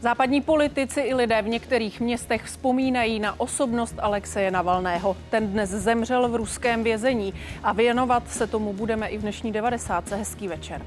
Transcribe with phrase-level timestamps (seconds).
[0.00, 5.16] Západní politici i lidé v některých městech vzpomínají na osobnost Alexeje Navalného.
[5.30, 10.10] Ten dnes zemřel v ruském vězení a věnovat se tomu budeme i v dnešní 90.
[10.10, 10.82] Hezký večer.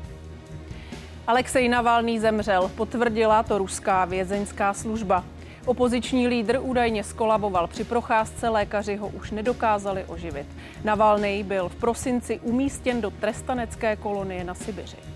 [1.27, 5.23] Alexej Navalný zemřel, potvrdila to ruská vězeňská služba.
[5.65, 10.47] Opoziční lídr údajně skolaboval při procházce, lékaři ho už nedokázali oživit.
[10.83, 15.10] Navalný byl v prosinci umístěn do trestanecké kolonie na Sibiři.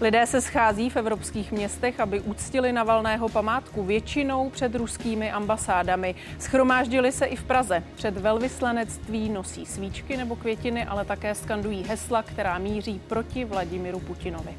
[0.00, 6.14] Lidé se schází v evropských městech, aby uctili Navalného památku většinou před ruskými ambasádami.
[6.38, 7.82] Schromáždili se i v Praze.
[7.94, 14.54] Před velvyslanectví nosí svíčky nebo květiny, ale také skandují hesla, která míří proti Vladimiru Putinovi.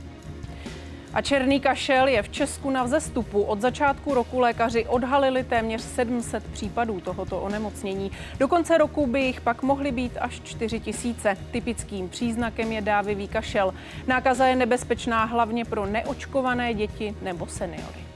[1.14, 3.42] A černý kašel je v Česku na vzestupu.
[3.42, 8.12] Od začátku roku lékaři odhalili téměř 700 případů tohoto onemocnění.
[8.40, 11.38] Do konce roku by jich pak mohly být až 4 tisíce.
[11.52, 13.74] Typickým příznakem je dávivý kašel.
[14.08, 18.07] Nákaza je nebezpečná hlavně pro neočkované děti nebo seniory.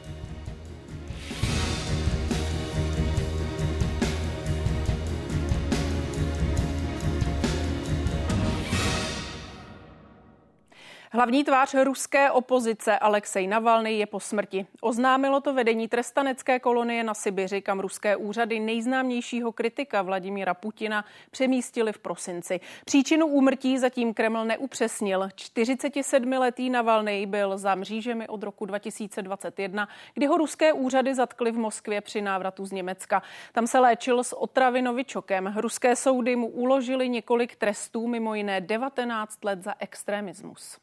[11.14, 14.68] Hlavní tvář ruské opozice Alexej Navalny je po smrti.
[14.82, 21.94] Oznámilo to vedení trestanecké kolonie na Sibiři, kam ruské úřady nejznámějšího kritika Vladimíra Putina přemístili
[21.94, 22.60] v prosinci.
[22.86, 25.20] Příčinu úmrtí zatím Kreml neupřesnil.
[25.22, 32.02] 47-letý Navalny byl za mřížemi od roku 2021, kdy ho ruské úřady zatkly v Moskvě
[32.02, 33.22] při návratu z Německa.
[33.52, 35.54] Tam se léčil s otravy novičokem.
[35.58, 40.78] Ruské soudy mu uložili několik trestů, mimo jiné 19 let za extremismus.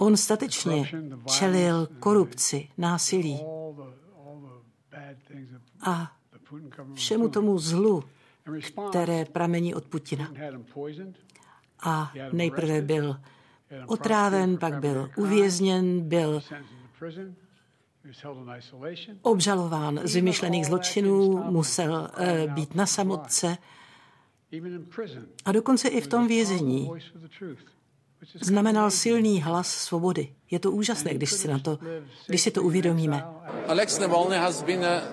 [0.00, 0.90] On statečně
[1.26, 3.40] čelil korupci, násilí
[5.82, 6.16] a
[6.94, 8.04] všemu tomu zlu,
[8.88, 10.32] které pramení od Putina.
[11.82, 13.16] A nejprve byl
[13.86, 16.40] otráven, pak byl uvězněn, byl
[19.22, 22.10] obžalován z vymyšlených zločinů, musel
[22.46, 23.58] uh, být na samotce
[25.44, 26.90] a dokonce i v tom vězení
[28.40, 30.34] znamenal silný hlas svobody.
[30.50, 31.78] Je to úžasné, když si, na to,
[32.26, 33.24] když si to uvědomíme.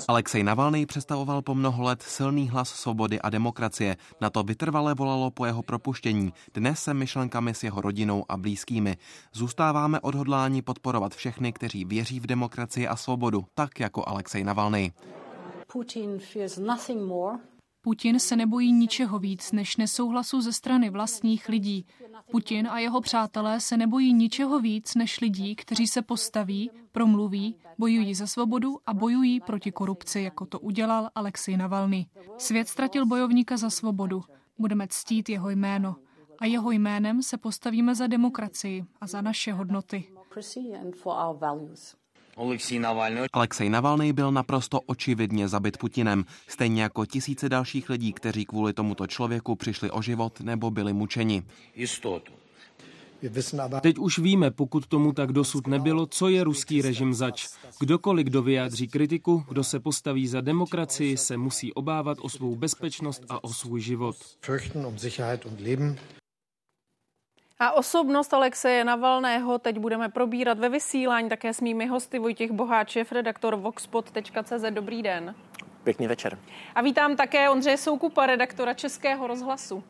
[0.08, 3.98] Alexej Navalny představoval po mnoho let silný hlas svobody a demokracie.
[4.22, 6.34] Na to vytrvale volalo po jeho propuštění.
[6.54, 8.98] Dnes se myšlenkami s jeho rodinou a blízkými.
[9.34, 14.92] Zůstáváme odhodláni podporovat všechny, kteří věří v demokracii a svobodu, tak jako Alexej Navalny.
[15.68, 17.38] Putin fears nothing more
[17.88, 21.86] Putin se nebojí ničeho víc než nesouhlasu ze strany vlastních lidí.
[22.32, 28.16] Putin a jeho přátelé se nebojí ničeho víc než lidí, kteří se postaví, promluví, bojují
[28.16, 32.08] za svobodu a bojují proti korupci, jako to udělal Alexej Navalny.
[32.38, 34.24] Svět ztratil bojovníka za svobodu.
[34.58, 35.96] Budeme ctít jeho jméno.
[36.40, 40.04] A jeho jménem se postavíme za demokracii a za naše hodnoty.
[43.34, 49.08] Alexej Navalny byl naprosto očividně zabit Putinem, stejně jako tisíce dalších lidí, kteří kvůli tomuto
[49.08, 51.44] člověku přišli o život nebo byli mučeni.
[53.82, 57.48] Teď už víme, pokud tomu tak dosud nebylo, co je ruský režim zač.
[57.80, 63.24] Kdokoliv, kdo vyjádří kritiku, kdo se postaví za demokracii, se musí obávat o svou bezpečnost
[63.30, 64.16] a o svůj život.
[67.60, 73.12] A osobnost Alexeje Navalného teď budeme probírat ve vysílání také s mými hosty Vojtěch Boháčev,
[73.12, 74.64] redaktor voxpot.cz.
[74.70, 75.36] Dobrý den.
[75.84, 76.40] Pěkný večer.
[76.76, 79.84] A vítám také Ondřeje Soukupa, redaktora Českého rozhlasu.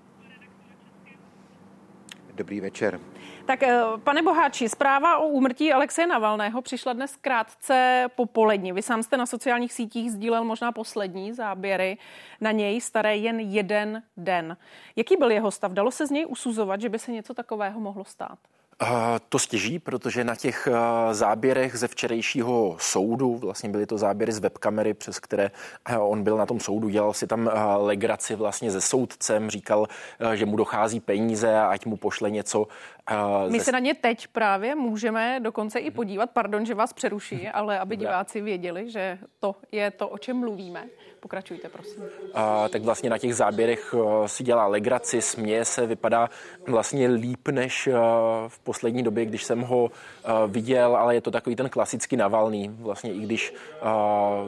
[2.33, 2.99] Dobrý večer.
[3.47, 8.71] Tak eh, pane Boháči, zpráva o úmrtí Alexeje Navalného přišla dnes krátce popolední.
[8.71, 11.97] Vy sám jste na sociálních sítích sdílel možná poslední záběry
[12.41, 14.57] na něj, staré jen jeden den.
[14.95, 15.71] Jaký byl jeho stav?
[15.71, 18.39] Dalo se z něj usuzovat, že by se něco takového mohlo stát?
[19.29, 20.67] To stěží, protože na těch
[21.11, 25.51] záběrech ze včerejšího soudu, vlastně byly to záběry z webkamery, přes které
[25.99, 29.87] on byl na tom soudu, dělal si tam legraci vlastně se soudcem, říkal,
[30.33, 32.67] že mu dochází peníze a ať mu pošle něco.
[33.49, 37.79] My se na ně teď právě můžeme dokonce i podívat, pardon, že vás přeruší, ale
[37.79, 40.87] aby diváci věděli, že to je to, o čem mluvíme.
[41.27, 42.03] Pokračujte, prosím.
[42.33, 46.29] A, tak vlastně na těch záběrech uh, si dělá legraci, směje se, vypadá
[46.67, 47.93] vlastně líp než uh,
[48.47, 49.91] v poslední době, když jsem ho
[50.47, 53.53] viděl, ale je to takový ten klasický Navalný, vlastně i když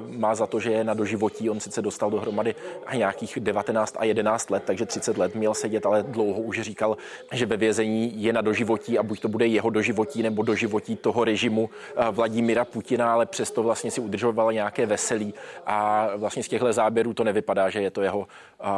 [0.09, 2.55] má za to, že je na doživotí, on sice dostal dohromady
[2.93, 6.97] nějakých 19 a 11 let, takže 30 let měl sedět, ale dlouho už říkal,
[7.31, 11.23] že ve vězení je na doživotí a buď to bude jeho doživotí nebo doživotí toho
[11.23, 11.69] režimu
[12.11, 15.33] Vladimira Putina, ale přesto vlastně si udržoval nějaké veselí
[15.65, 18.27] a vlastně z těchto záběrů to nevypadá, že je to jeho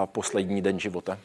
[0.05, 1.17] poslední den života.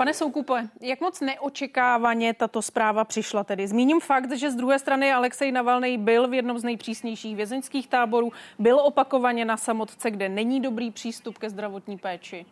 [0.00, 3.68] Pane Soukupe, jak moc neočekávaně tato zpráva přišla tedy?
[3.68, 8.32] Zmíním fakt, že z druhé strany Alexej Navalnej byl v jednom z nejpřísnějších vězeňských táborů,
[8.58, 12.46] byl opakovaně na samotce, kde není dobrý přístup ke zdravotní péči.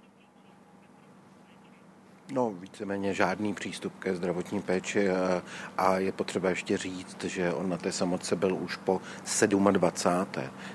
[2.32, 5.42] No, víceméně žádný přístup ke zdravotní péči a,
[5.78, 9.00] a je potřeba ještě říct, že on na té samotce byl už po
[9.70, 10.26] 27.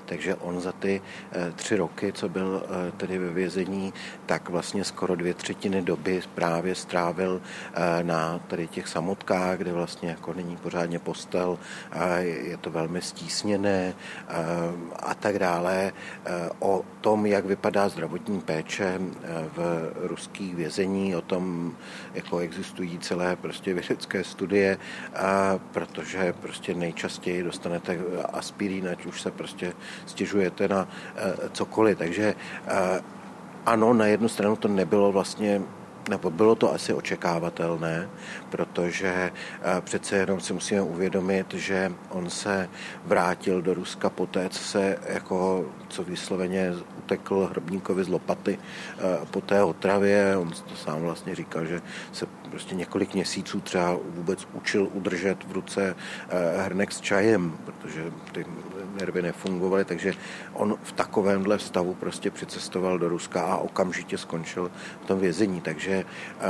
[0.06, 1.02] Takže on za ty
[1.32, 3.94] e, tři roky, co byl e, tedy ve vězení,
[4.26, 7.42] tak vlastně skoro dvě třetiny doby právě strávil
[8.02, 11.60] na tady těch samotkách, kde vlastně jako není pořádně postel,
[12.20, 13.94] je to velmi stísněné
[15.00, 15.92] a tak dále.
[16.60, 19.00] O tom, jak vypadá zdravotní péče
[19.56, 21.76] v ruských vězení, o tom tom
[22.14, 24.78] jako existují celé prostě vědecké studie,
[25.16, 28.00] a protože prostě nejčastěji dostanete
[28.34, 29.74] aspirín, ať už se prostě
[30.06, 31.98] stěžujete na e, cokoliv.
[31.98, 32.36] Takže e,
[33.66, 35.62] ano, na jednu stranu to nebylo vlastně
[36.10, 38.10] nebo bylo to asi očekávatelné,
[38.50, 39.32] protože e,
[39.82, 42.70] přece jenom si musíme uvědomit, že on se
[43.06, 46.74] vrátil do Ruska poté, co se jako, co vysloveně
[47.04, 50.38] utekl hrobníkovi z lopaty eh, po té otravě.
[50.38, 55.52] On to sám vlastně říkal, že se prostě několik měsíců třeba vůbec učil udržet v
[55.52, 55.96] ruce
[56.30, 58.46] eh, hrnek s čajem, protože ty
[59.00, 60.14] nervy nefungovaly, takže
[60.54, 64.72] on v takovémhle stavu prostě přicestoval do Ruska a okamžitě skončil
[65.04, 65.62] v tom vězení.
[65.62, 66.44] Takže uh,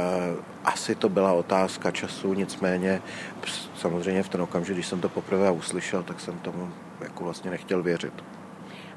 [0.65, 3.01] asi to byla otázka času, nicméně
[3.75, 7.83] samozřejmě v ten okamžik, když jsem to poprvé uslyšel, tak jsem tomu jako vlastně nechtěl
[7.83, 8.13] věřit.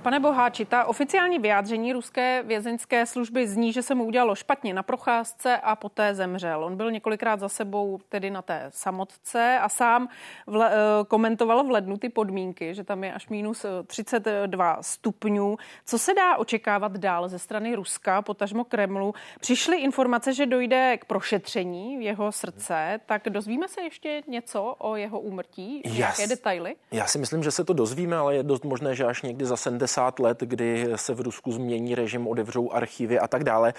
[0.06, 4.82] Pane Boháči, ta oficiální vyjádření ruské vězeňské služby zní, že se mu udělalo špatně na
[4.82, 6.64] procházce a poté zemřel.
[6.64, 10.08] On byl několikrát za sebou tedy na té samotce a sám
[10.47, 15.56] vle, eh, komentoval v lednu ty podmínky, že tam je až minus 32 stupňů.
[15.87, 19.14] Co se dá očekávat dál ze strany Ruska, potažmo Kremlu?
[19.41, 25.20] Přišly informace, že dojde k prošetření jeho srdce, tak dozvíme se ještě něco o jeho
[25.20, 25.82] úmrtí?
[25.85, 26.76] Jaké detaily?
[26.93, 29.56] Já si myslím, že se to dozvíme, ale je dost možné, že až někdy za
[29.56, 33.75] 70 50 let, kdy se v Rusku změní režim, odevřou archivy a tak dále.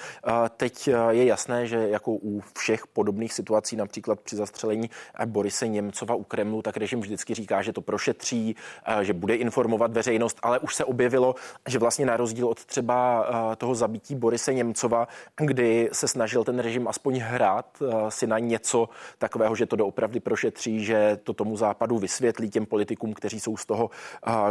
[0.57, 4.89] Teď je jasné, že jako u všech podobných situací, například při zastřelení
[5.25, 8.55] Borise Němcova u Kremlu, tak režim vždycky říká, že to prošetří,
[9.01, 11.35] že bude informovat veřejnost, ale už se objevilo,
[11.67, 13.25] že vlastně na rozdíl od třeba
[13.57, 17.77] toho zabití Borise Němcova, kdy se snažil ten režim aspoň hrát
[18.09, 23.13] si na něco takového, že to doopravdy prošetří, že to tomu západu vysvětlí těm politikům,
[23.13, 23.89] kteří jsou z toho,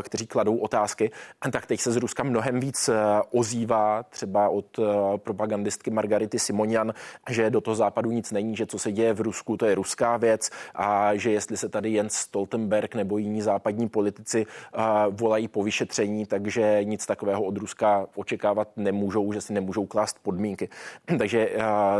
[0.03, 1.11] kteří kladou otázky,
[1.57, 2.95] tak teď se z Ruska mnohem víc eh,
[3.31, 4.83] ozývá, třeba od eh,
[5.19, 6.93] propagandistky Margarity Simonian,
[7.31, 10.17] že do toho západu nic není, že co se děje v Rusku, to je ruská
[10.17, 14.81] věc a že jestli se tady Jens Stoltenberg nebo jiní západní politici eh,
[15.11, 20.69] volají po vyšetření, takže nic takového od Ruska očekávat nemůžou, že si nemůžou klást podmínky.
[21.19, 21.51] takže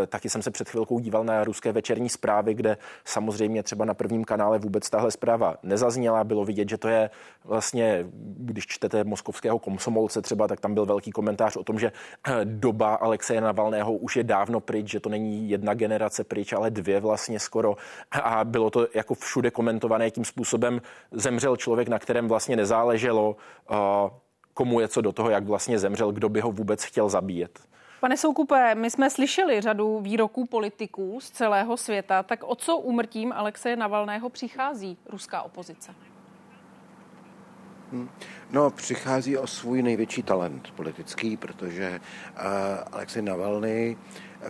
[0.07, 4.25] taky jsem se před chvilkou díval na ruské večerní zprávy, kde samozřejmě třeba na prvním
[4.25, 6.25] kanále vůbec tahle zpráva nezazněla.
[6.25, 7.11] Bylo vidět, že to je
[7.45, 8.07] vlastně,
[8.37, 11.93] když čtete moskovské ruského komsomolce třeba, tak tam byl velký komentář o tom, že
[12.29, 16.71] eh, doba Alexeje Navalného už je dávno pryč, že to není jedna generace pryč, ale
[16.71, 17.77] dvě vlastně skoro.
[18.13, 20.81] A bylo to jako všude komentované tím způsobem,
[21.13, 23.37] zemřel člověk, na kterém vlastně nezáleželo,
[23.71, 23.75] eh,
[24.55, 27.61] komu je co do toho, jak vlastně zemřel, kdo by ho vůbec chtěl zabíjet.
[28.01, 33.33] Pane Soukupe, my jsme slyšeli řadu výroků politiků z celého světa, tak o co úmrtím
[33.33, 35.95] Alexeje Navalného přichází ruská opozice?
[37.93, 38.09] Hmm.
[38.51, 42.43] No, přichází o svůj největší talent politický, protože uh,
[42.93, 43.97] Alexej Navalny,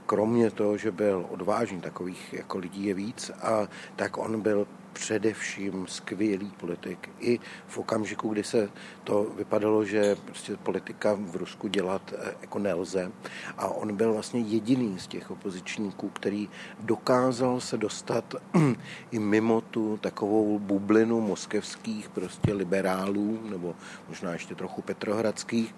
[0.07, 5.87] kromě toho, že byl odvážný, takových jako lidí je víc, a tak on byl především
[5.87, 7.11] skvělý politik.
[7.21, 8.69] I v okamžiku, kdy se
[9.05, 13.13] to vypadalo, že prostě politika v Rusku dělat eh, jako nelze.
[13.59, 16.49] A on byl vlastně jediný z těch opozičníků, který
[16.81, 18.35] dokázal se dostat
[19.11, 23.75] i mimo tu takovou bublinu moskevských prostě liberálů, nebo
[24.09, 25.75] možná ještě trochu petrohradských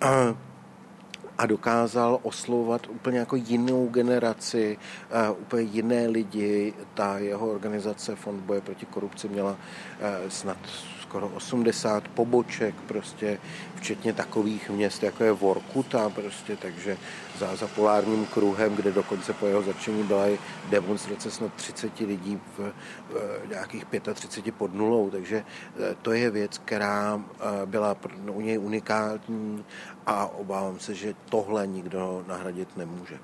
[0.00, 0.36] a
[1.46, 4.78] dokázal oslovovat úplně jako jinou generaci,
[5.30, 6.74] uh, úplně jiné lidi.
[6.94, 10.58] Ta jeho organizace Fond boje proti korupci měla uh, snad
[11.08, 13.38] skoro 80 poboček, prostě
[13.76, 16.96] včetně takových měst, jako je Vorkuta, prostě, takže
[17.38, 20.38] za, za polárním kruhem, kde dokonce po jeho začení byla i
[20.70, 22.72] demonstrace snad 30 lidí v,
[23.44, 23.84] v nějakých
[24.14, 25.44] 35 pod nulou, takže e,
[26.02, 27.96] to je věc, která e, byla
[28.30, 29.64] u něj unikátní
[30.06, 33.18] a obávám se, že tohle nikdo nahradit nemůže.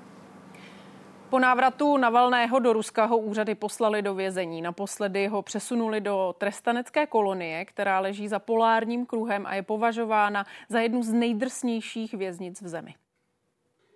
[1.35, 4.61] Po návratu Navalného do Ruska ho úřady poslali do vězení.
[4.61, 10.79] Naposledy ho přesunuli do trestanecké kolonie, která leží za polárním kruhem a je považována za
[10.79, 12.95] jednu z nejdrsnějších věznic v zemi.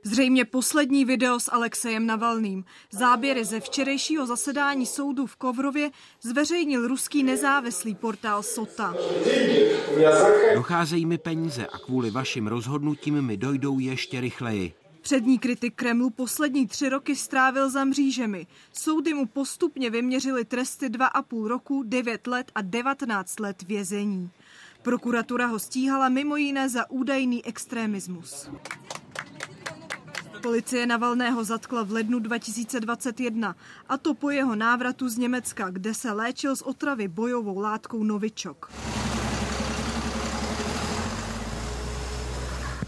[0.03, 2.65] Zřejmě poslední video s Alexejem Navalným.
[2.91, 5.89] Záběry ze včerejšího zasedání soudu v Kovrově
[6.22, 8.93] zveřejnil ruský nezávislý portál Sota.
[10.55, 14.78] Docházejí mi peníze a kvůli vašim rozhodnutím mi dojdou ještě rychleji.
[15.01, 18.48] Přední kritik Kremlu poslední tři roky strávil za mřížemi.
[18.74, 24.32] Soudy mu postupně vyměřily tresty 2,5 roku, 9 let a 19 let vězení.
[24.82, 28.50] Prokuratura ho stíhala mimo jiné za údajný extremismus.
[30.41, 33.56] Policie Navalného zatkla v lednu 2021,
[33.89, 38.72] a to po jeho návratu z Německa, kde se léčil z otravy bojovou látkou Novičok.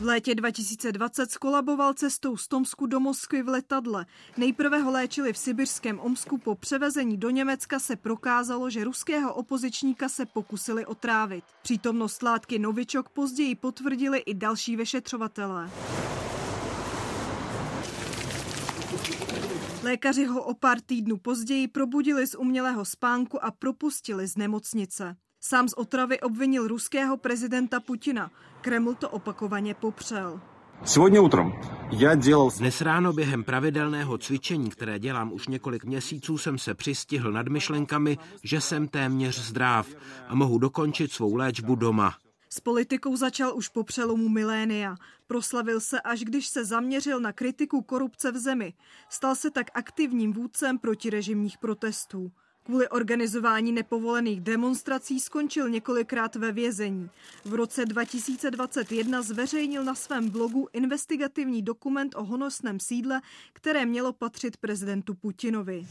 [0.01, 4.05] V létě 2020 skolaboval cestou z Tomsku do Moskvy v letadle.
[4.37, 10.09] Nejprve ho léčili v sibirském Omsku, po převezení do Německa se prokázalo, že ruského opozičníka
[10.09, 11.43] se pokusili otrávit.
[11.61, 15.71] Přítomnost látky Novičok později potvrdili i další vyšetřovatelé.
[19.83, 25.15] Lékaři ho o pár týdnů později probudili z umělého spánku a propustili z nemocnice.
[25.43, 28.31] Sám z otravy obvinil ruského prezidenta Putina.
[28.61, 30.41] Kreml to opakovaně popřel.
[32.57, 38.17] Dnes ráno během pravidelného cvičení, které dělám už několik měsíců, jsem se přistihl nad myšlenkami,
[38.43, 39.87] že jsem téměř zdrav
[40.27, 42.13] a mohu dokončit svou léčbu doma.
[42.49, 44.95] S politikou začal už po přelomu milénia.
[45.27, 48.73] Proslavil se, až když se zaměřil na kritiku korupce v zemi.
[49.09, 52.31] Stal se tak aktivním vůdcem protirežimních protestů.
[52.63, 57.09] Kvůli organizování nepovolených demonstrací skončil několikrát ve vězení.
[57.45, 63.21] V roce 2021 zveřejnil na svém blogu investigativní dokument o honosném sídle,
[63.53, 65.87] které mělo patřit prezidentu Putinovi.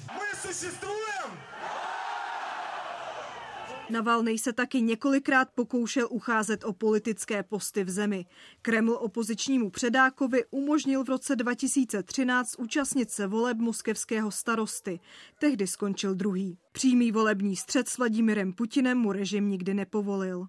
[3.91, 8.27] Navalnej se taky několikrát pokoušel ucházet o politické posty v zemi.
[8.63, 15.01] Kreml opozičnímu předákovi umožnil v roce 2013 účastnit se voleb moskevského starosty.
[15.39, 16.59] Tehdy skončil druhý.
[16.73, 20.47] Přímý volební střed s Vladimirem Putinem mu režim nikdy nepovolil.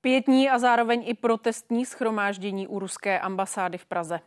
[0.00, 4.20] Pětní a zároveň i protestní schromáždění u ruské ambasády v Praze.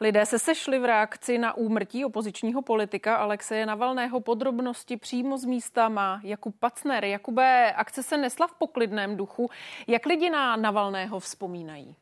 [0.00, 4.20] Lidé se sešli v reakci na úmrtí opozičního politika Alexeje Navalného.
[4.20, 7.04] Podrobnosti přímo z místa má Jakub Pacner.
[7.04, 9.50] Jakube, akce se nesla v poklidném duchu.
[9.86, 11.96] Jak lidi na Navalného vzpomínají?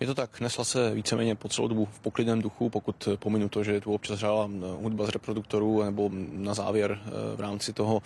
[0.00, 3.64] Je to tak, nesla se víceméně po celou dobu v poklidném duchu, pokud pominu to,
[3.64, 8.02] že tu občas hrála hudba z reproduktorů nebo na závěr eh, v rámci toho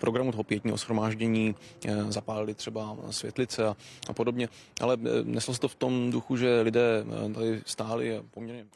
[0.00, 1.54] programu, toho pětního shromáždění
[1.86, 3.76] eh, zapálili třeba světlice a,
[4.08, 4.48] a podobně.
[4.80, 8.66] Ale eh, neslo se to v tom duchu, že lidé tady stáli poměrně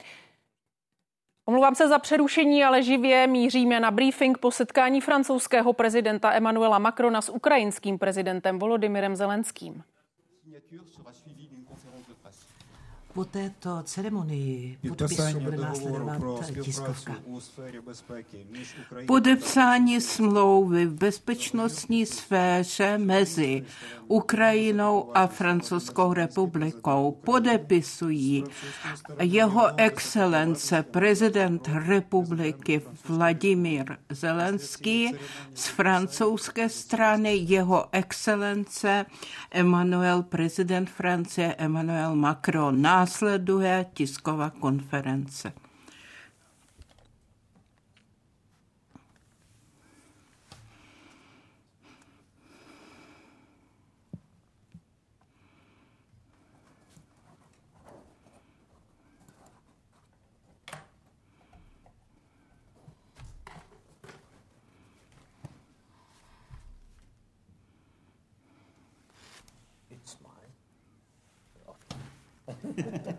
[1.44, 7.22] Omlouvám se za přerušení, ale živě míříme na briefing po setkání francouzského prezidenta Emmanuela Macrona
[7.22, 9.82] s ukrajinským prezidentem Volodymyrem Zelenským.
[13.12, 16.20] Po této ceremonii podpisu bude následovat
[16.62, 17.14] tiskovka.
[19.06, 23.64] Podepsání smlouvy v bezpečnostní sféře mezi
[24.08, 28.44] Ukrajinou a Francouzskou republikou podepisují
[29.20, 35.14] jeho excelence prezident republiky Vladimír Zelenský
[35.54, 39.06] z francouzské strany jeho excelence
[39.50, 42.82] Emmanuel, prezident Francie Emmanuel Macron.
[42.98, 45.52] Následuje tisková konference.
[72.78, 73.18] Yeah.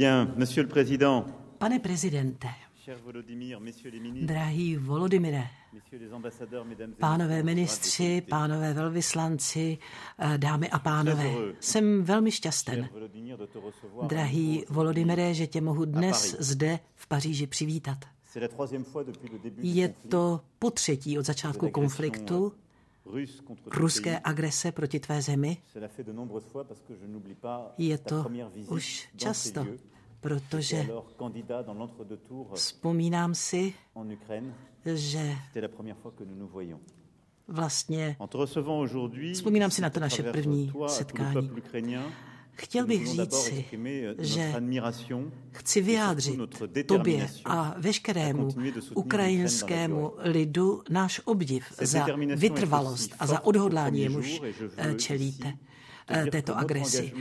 [0.00, 1.26] Bien, monsieur le président.
[1.58, 2.48] Pane prezidente,
[4.22, 5.46] drahý Volodymyre,
[6.98, 9.78] pánové ministři, pánové velvyslanci,
[10.18, 11.30] eh, dámy a pánové,
[11.60, 12.88] jsem velmi šťasten,
[14.06, 17.98] drahý Volodymyre, že tě mohu dnes zde v Paříži přivítat.
[19.58, 22.52] Je to po třetí od začátku konfliktu,
[23.66, 25.56] ruské agrese proti tvé zemi?
[27.78, 28.24] Je to
[28.68, 29.66] už často,
[30.20, 30.88] protože
[32.54, 33.74] vzpomínám si,
[34.94, 35.36] že
[37.48, 38.16] vlastně
[39.32, 41.50] vzpomínám si na to naše první setkání.
[42.52, 43.64] Chtěl bych říci,
[44.18, 44.54] že
[45.52, 46.40] chci vyjádřit
[46.86, 48.48] tobě a veškerému
[48.94, 54.42] ukrajinskému lidu náš obdiv za vytrvalost a za odhodlání, jemuž
[54.76, 55.52] eh, čelíte
[56.08, 57.12] eh, této agresi.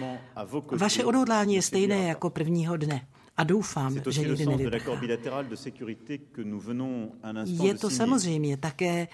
[0.72, 3.08] Vaše odhodlání je stejné jako prvního dne
[3.40, 5.02] a doufám, že nikdy nevyprchá.
[7.64, 9.08] Je to samozřejmě také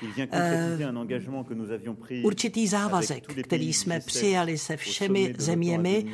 [0.91, 6.11] uh, určitý závazek, který jsme přijali se všemi zeměmi uh,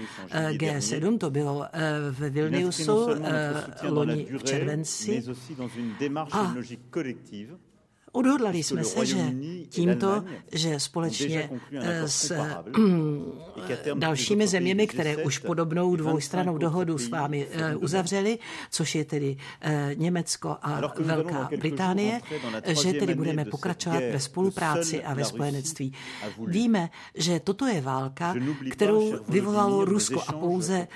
[0.59, 1.65] G7, to bylo uh,
[2.11, 3.07] ve Vilniusu
[3.89, 5.23] loni v červenci.
[6.31, 6.55] A
[8.11, 9.33] Odhodlali jsme se, že
[9.69, 11.49] tímto, že společně
[11.79, 12.33] eh, s
[13.93, 18.39] dalšími zeměmi, které už podobnou dvoustranou dohodu s vámi eh, uzavřeli,
[18.71, 22.21] což je tedy eh, Německo a Velká Británie,
[22.81, 25.93] že tedy budeme pokračovat ve spolupráci a ve spojenectví.
[26.47, 28.35] Víme, že toto je válka,
[28.71, 30.87] kterou vyvolalo Rusko a pouze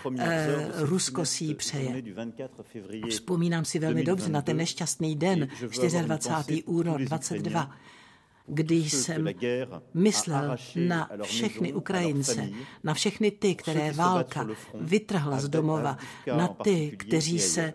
[0.78, 2.04] Rusko si ji přeje.
[3.10, 5.48] Vzpomínám si velmi dobře na ten nešťastný den,
[6.06, 6.64] 24.
[6.64, 7.72] únor 22,
[8.48, 9.30] když jsem
[9.94, 12.50] myslel na všechny Ukrajince,
[12.84, 15.98] na všechny ty, které válka vytrhla z domova,
[16.38, 17.74] na ty, kteří se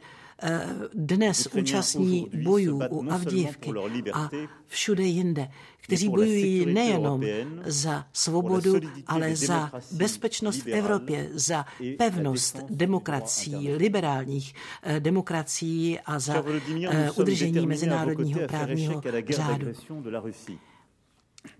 [0.95, 3.71] dnes účastní bojů u Avdívky
[4.13, 4.31] a
[4.67, 5.49] všude jinde,
[5.81, 7.23] kteří bojují nejenom
[7.67, 8.75] za svobodu,
[9.07, 11.65] ale za bezpečnost v Evropě, za
[11.99, 16.45] pevnost demokracií, liberálních eh, demokracií a za
[16.91, 19.67] eh, udržení mezinárodního právního řádu.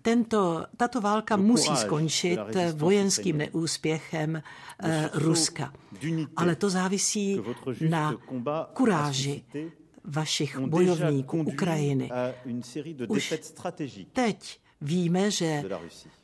[0.03, 2.41] Tento, tato válka musí skončit
[2.73, 5.73] vojenským neúspěchem eh, Ruska.
[6.37, 7.41] Ale to závisí
[7.89, 8.15] na
[8.73, 9.45] kuráži
[10.05, 12.11] vašich bojovníků Ukrajiny.
[13.09, 13.35] Už
[14.13, 15.63] teď víme, že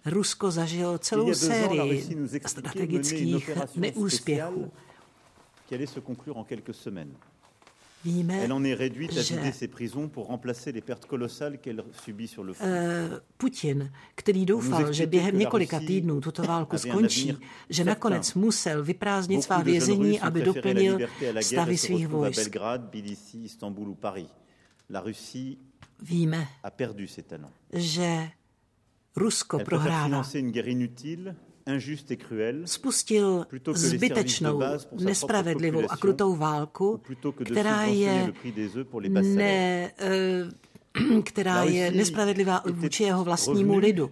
[0.06, 4.72] Rusko zažilo celou sérii strategických neúspěchů.
[8.30, 12.28] Elle en est réduite à vider ses prisons pour remplacer les pertes colossales qu'elle subit
[12.28, 12.66] sur le front.
[13.36, 17.38] Putin, který doufal, že během několika týdnů tuto válku skončí,
[17.70, 20.98] že nakonec musel vyprázdnit svá vězení, aby doplnil
[21.40, 22.56] stavy svých vojsk.
[26.02, 26.48] Víme,
[27.72, 28.30] že
[29.16, 30.22] Rusko prohrává
[32.64, 34.62] spustil zbytečnou,
[35.00, 37.00] nespravedlivou a krutou válku,
[37.44, 38.32] která je,
[39.22, 44.10] ne, eh, která je nespravedlivá vůči jeho vlastnímu lidu.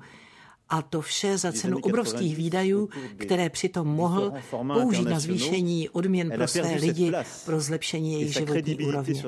[0.68, 6.48] A to vše za cenu obrovských výdajů, které přitom mohl použít na zvýšení odměn pro
[6.48, 7.12] své lidi,
[7.44, 9.22] pro zlepšení jejich životní úrovně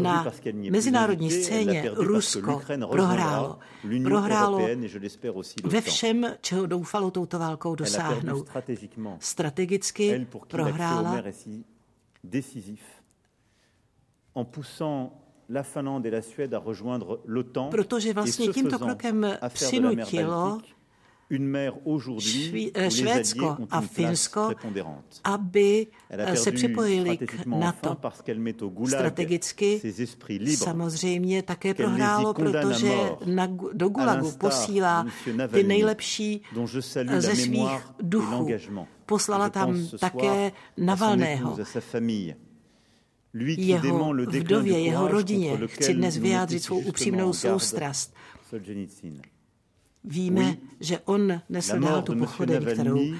[0.00, 0.32] na
[0.70, 3.58] mezinárodní scéně Rusko prohrálo.
[4.04, 4.60] Prohrálo
[5.64, 8.48] ve všem, čeho doufalo touto válkou dosáhnout.
[9.18, 11.22] Strategicky prohrála
[17.70, 20.60] protože vlastně tímto krokem přinutilo
[22.88, 24.50] Švédsko a Finsko,
[25.24, 25.86] aby
[26.34, 27.96] se připojili k NATO.
[28.86, 29.80] Strategicky
[30.56, 32.92] samozřejmě také prohrálo, protože
[33.26, 35.06] na, do Gulagu posílá
[35.52, 36.42] ty nejlepší
[37.18, 38.48] ze svých duchů.
[39.06, 41.56] Poslala tam také Navalného.
[43.34, 48.14] jeho vdově, jeho rodině chci dnes vyjádřit svou upřímnou soustrast.
[50.04, 53.16] Víme, že on nesl dál tu pochodeň, kterou uh,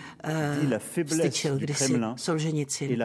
[1.07, 2.99] styčil kdysi Solženici.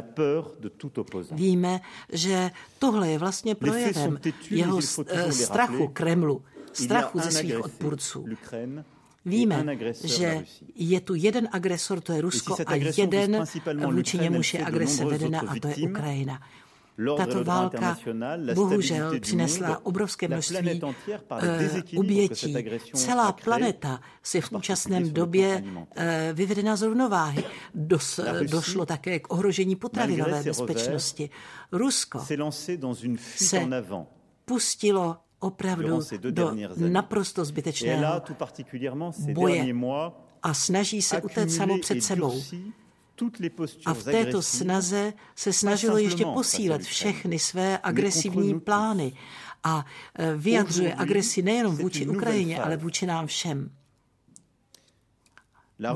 [1.32, 1.80] Víme,
[2.12, 4.82] že tohle je vlastně projevem jeho
[5.32, 6.42] strachu Kremlu,
[6.74, 8.26] strachu ze svých odpůrců.
[9.26, 13.44] Víme, že je tu jeden agresor, to je Rusko, a jeden
[13.92, 16.42] vůči němuž je agrese vedena, a to je Ukrajina.
[17.18, 17.98] Tato válka
[18.56, 20.82] bohužel přinesla obrovské množství
[21.98, 22.56] obětí.
[22.94, 25.64] Celá planeta se v současném době
[25.96, 27.44] eh, vyvedena z rovnováhy.
[27.76, 31.30] Dos, došlo také k ohrožení potravinové bezpečnosti.
[31.72, 32.26] Rusko
[33.36, 33.68] se
[34.46, 36.00] pustilo opravdu
[36.32, 36.56] do
[36.90, 38.22] naprosto zbytečného
[39.34, 39.74] boje
[40.44, 42.42] a snaží se utéct samo před sebou.
[43.86, 49.14] A v této snaze se snažilo ještě posílat všechny své agresivní plány
[49.64, 49.86] a
[50.38, 53.70] vyjadřuje agresi nejenom vůči Ukrajině, ale vůči nám všem.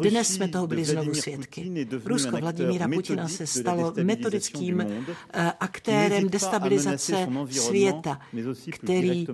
[0.02, 1.88] Dnes jsme toho byli znovu svědky.
[2.06, 8.20] Rusko Vladimíra Putina se stalo metodickým eh, aktérem destabilizace světa,
[8.72, 9.28] který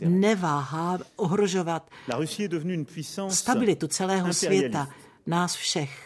[0.00, 1.90] neváhá ohrožovat
[3.28, 4.88] stabilitu celého světa,
[5.26, 6.05] nás všech.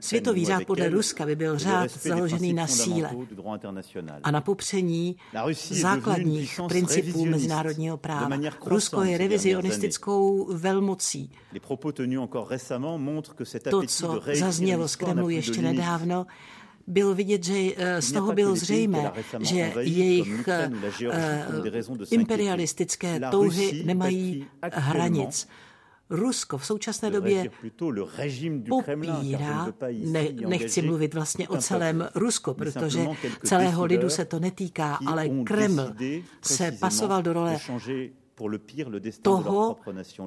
[0.00, 3.10] Světový řád podle Ruska by byl řád založený na síle
[4.22, 5.16] a na popření
[5.70, 8.38] základních principů mezinárodního práva.
[8.66, 11.32] Rusko je revizionistickou velmocí.
[13.70, 16.26] To, co zaznělo z Kremlu ještě nedávno,
[16.86, 20.70] bylo vidět, že eh, z toho bylo zřejmé, že jejich eh,
[22.10, 25.48] imperialistické touhy nemají hranic.
[26.10, 27.50] Rusko v současné době
[28.68, 33.06] popírá, ne, nechci mluvit vlastně o celém Rusko, protože
[33.44, 35.94] celého lidu se to netýká, ale Kreml
[36.42, 37.58] se pasoval do role
[39.22, 39.76] toho,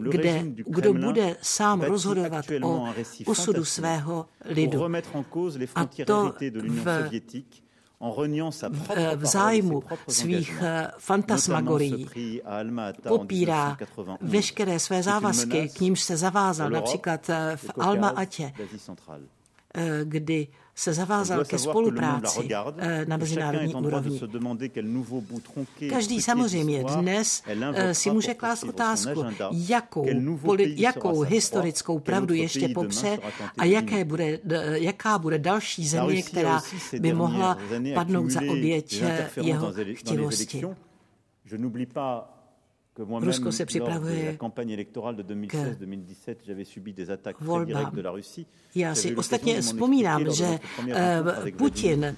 [0.09, 2.87] kde, kdo bude sám rozhodovat o
[3.25, 4.85] osudu svého lidu.
[5.75, 7.09] A to v
[9.15, 12.07] v zájmu svých eh, fantasmagorií.
[13.07, 13.77] Popírá
[14.21, 18.53] veškeré své závazky, k nímž se zavázal například eh, v Alma-Atě,
[20.03, 24.21] kdy se zavázal ke spolupráci eh, na mezinárodní úrovni.
[25.89, 30.05] Každý samozřejmě dnes eh, si může klást otázku, jakou,
[30.63, 33.19] jakou historickou pravdu ještě popře
[33.57, 34.39] a jaké bude,
[34.73, 36.61] jaká bude další země, která
[36.99, 37.57] by mohla
[37.93, 40.63] padnout za oběť eh, jeho chtivosti.
[42.97, 44.37] Rusko se připravuje
[47.33, 47.91] k volbám.
[48.75, 50.59] Já si ostatně vzpomínám, že
[51.57, 52.15] Putin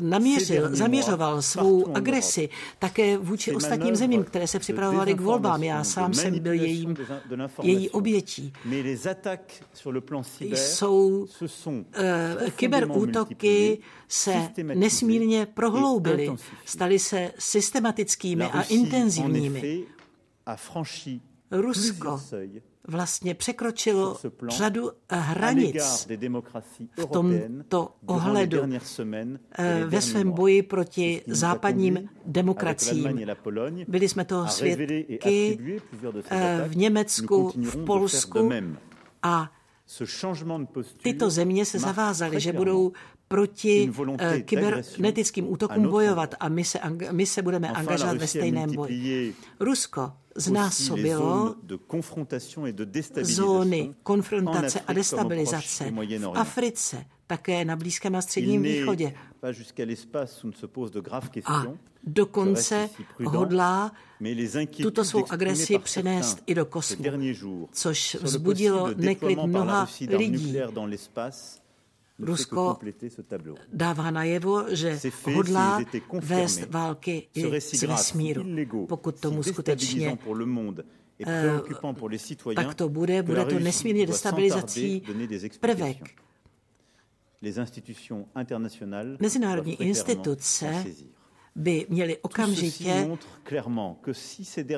[0.00, 5.62] naměřil, zaměřoval svou agresi také vůči ostatním zemím, které se připravovaly k volbám.
[5.62, 6.96] Já sám jsem byl jejím,
[7.62, 8.52] její obětí.
[10.54, 11.26] Jsou
[11.68, 13.78] uh, kyberútoky
[14.12, 16.30] se nesmírně prohloubily,
[16.64, 19.84] staly se systematickými a intenzivními.
[21.50, 22.20] Rusko
[22.88, 26.06] vlastně překročilo řadu hranic
[26.96, 28.58] v tomto ohledu
[29.52, 33.20] eh, ve svém boji proti západním demokraciím.
[33.88, 35.58] Byli jsme toho svědky
[36.30, 38.50] eh, v Německu, v Polsku
[39.22, 39.52] a
[41.02, 42.92] tyto země se zavázaly, že budou
[43.32, 46.78] proti eh, kybernetickým útokům bojovat a my se,
[47.10, 49.34] my se budeme angažovat ve stejném boji.
[49.60, 51.54] Rusko znásobilo
[53.22, 59.14] zóny konfrontace a destabilizace v Africe, také na Blízkém a Středním východě.
[61.44, 61.64] A
[62.04, 62.90] dokonce
[63.24, 63.92] hodlá
[64.82, 67.04] tuto svou agresi přenést i do kosmu,
[67.72, 70.56] což vzbudilo neklid mnoha lidí.
[72.22, 72.78] Rusko
[73.72, 75.00] dává najevo, že
[75.34, 75.80] hodlá
[76.20, 78.44] vést války i z vesmíru.
[78.86, 80.18] Pokud tomu skutečně
[81.26, 81.60] eh,
[82.54, 85.02] tak to bude, bude to nesmírně destabilizací
[85.60, 86.22] prvek.
[89.20, 90.84] Mezinárodní instituce
[91.56, 93.18] by měly okamžitě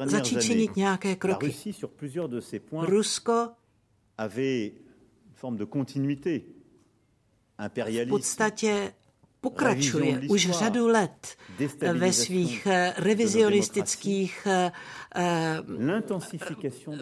[0.05, 1.55] začít činit nějaké kroky.
[2.73, 3.49] Rusko
[7.59, 8.93] v podstatě
[9.45, 11.37] pokračuje už řadu let
[11.93, 14.73] ve svých eh, revizionistických eh,
[15.17, 15.63] eh,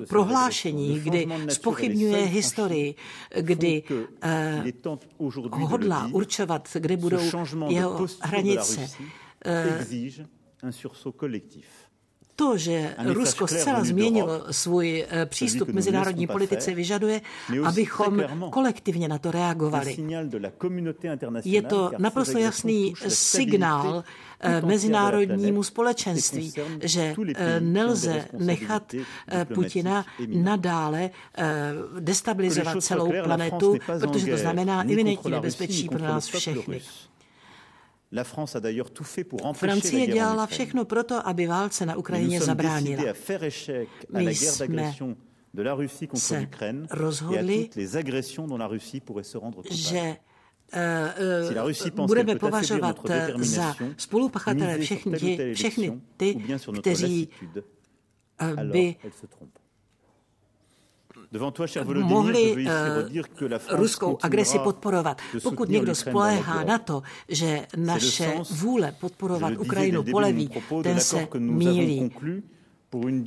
[0.08, 2.94] prohlášeních, kdy spochybňuje historii,
[3.40, 3.82] kdy
[5.50, 7.22] hodlá určovat, kde budou
[7.68, 8.90] jeho hranice.
[12.42, 17.20] To, že Rusko zcela změnilo svůj eh, přístup k mezinárodní politice, vyžaduje,
[17.64, 19.96] abychom kolektivně na to reagovali.
[21.44, 24.04] Je to naprosto jasný signál
[24.40, 26.52] eh, mezinárodnímu společenství,
[26.82, 28.94] že eh, nelze nechat
[29.54, 31.10] Putina nadále
[32.00, 36.80] destabilizovat celou planetu, protože to znamená iminentní nebezpečí pro nás všechny.
[38.12, 41.46] La France a d'ailleurs tout fait pour empêcher Francie la guerre dělala všechno proto, aby
[41.46, 41.96] válce na
[42.38, 43.10] zabránila.
[43.10, 45.16] À faire échec à My la guerre d'agression
[45.54, 49.38] de la Russie contre l'Ukraine et à toutes les agressions dont la Russie pourrait se
[49.38, 50.18] rendre compte.
[50.74, 52.96] Euh, euh, budeme považovat
[53.38, 56.36] za spolupachatele všechny, všechny ty,
[56.80, 57.28] kteří
[58.42, 58.96] euh, by
[62.02, 62.66] mohli
[63.70, 65.20] ruskou agresi podporovat.
[65.42, 70.50] Pokud někdo spoléhá na to, že naše vůle podporovat Ukrajinu poleví,
[70.82, 72.12] ten se mílí.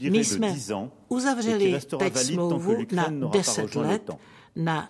[0.09, 0.55] My jsme
[1.07, 4.09] uzavřeli teď smlouvu na 10 let
[4.55, 4.89] na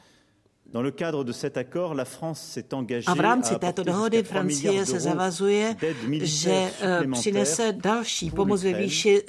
[3.08, 5.76] a v rámci této dohody Francie se zavazuje,
[6.22, 9.22] že eh, přinese další pomoc ve výši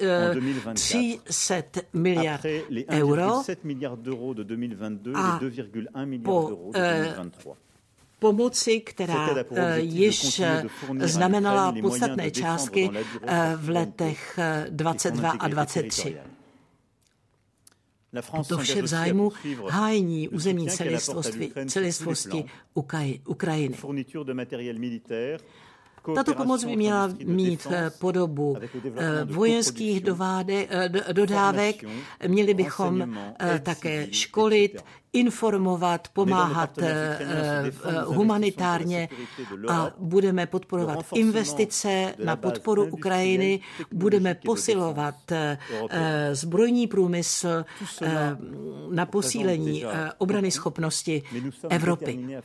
[0.73, 1.55] 300
[1.93, 2.41] miliard
[2.89, 3.41] euro
[5.13, 5.39] a
[6.23, 7.15] po eh,
[8.19, 10.41] pomoci, která eh, již
[10.99, 12.89] znamenala podstatné částky
[13.55, 16.17] v letech 22 a 23.
[18.47, 19.31] To vše v zájmu
[19.69, 22.45] hájení územní celistvosti, celistvosti
[23.25, 23.77] Ukrajiny.
[26.15, 28.57] Tato pomoc by měla mít eh, podobu
[28.97, 30.01] eh, vojenských
[30.69, 31.83] eh, dodávek.
[32.27, 33.17] Měli bychom
[33.63, 36.79] také školit, informovat, pomáhat
[38.05, 39.09] humanitárně
[39.69, 43.59] a budeme podporovat investice na podporu Ukrajiny,
[43.91, 45.15] budeme posilovat
[46.31, 47.65] zbrojní průmysl
[48.91, 49.85] na posílení
[50.17, 51.23] obrany schopnosti
[51.69, 52.39] Evropy.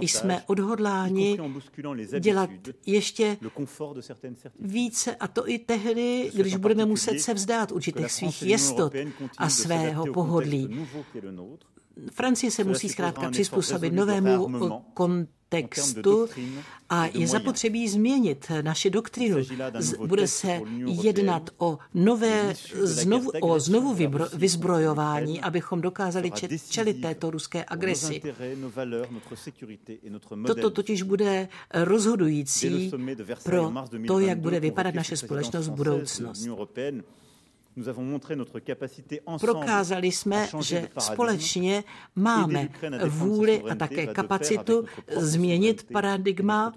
[0.00, 1.38] Jsme odhodláni
[2.20, 2.50] dělat
[2.86, 3.36] ještě
[4.60, 8.92] více, a to i tehdy, když budeme muset se vzdát určitých svých jistot
[9.38, 10.86] a svého pohodlí.
[12.12, 14.48] Francie se musí zkrátka přizpůsobit novému
[14.94, 16.28] kontextu
[16.88, 19.36] a je zapotřebí změnit naši doktrinu.
[20.06, 20.60] Bude se
[21.02, 23.96] jednat o nové, znovu, o znovu
[24.34, 26.32] vyzbrojování, abychom dokázali
[26.70, 28.22] čelit této ruské agresi.
[30.46, 32.92] Toto totiž bude rozhodující
[33.44, 33.72] pro
[34.06, 36.50] to, jak bude vypadat naše společnost v budoucnosti.
[39.40, 41.84] Prokázali jsme, že společně
[42.16, 42.68] máme
[43.08, 44.84] vůli a také kapacitu
[45.16, 46.72] změnit paradigma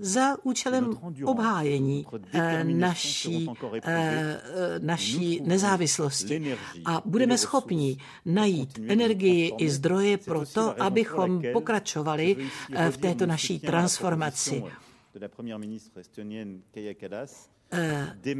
[0.00, 0.90] za účelem
[1.24, 3.48] obhájení eh, naší,
[3.82, 4.40] eh,
[4.78, 6.56] naší nezávislosti.
[6.84, 12.36] A budeme schopni najít energii i zdroje pro to, abychom pokračovali
[12.72, 14.62] eh, v této naší transformaci.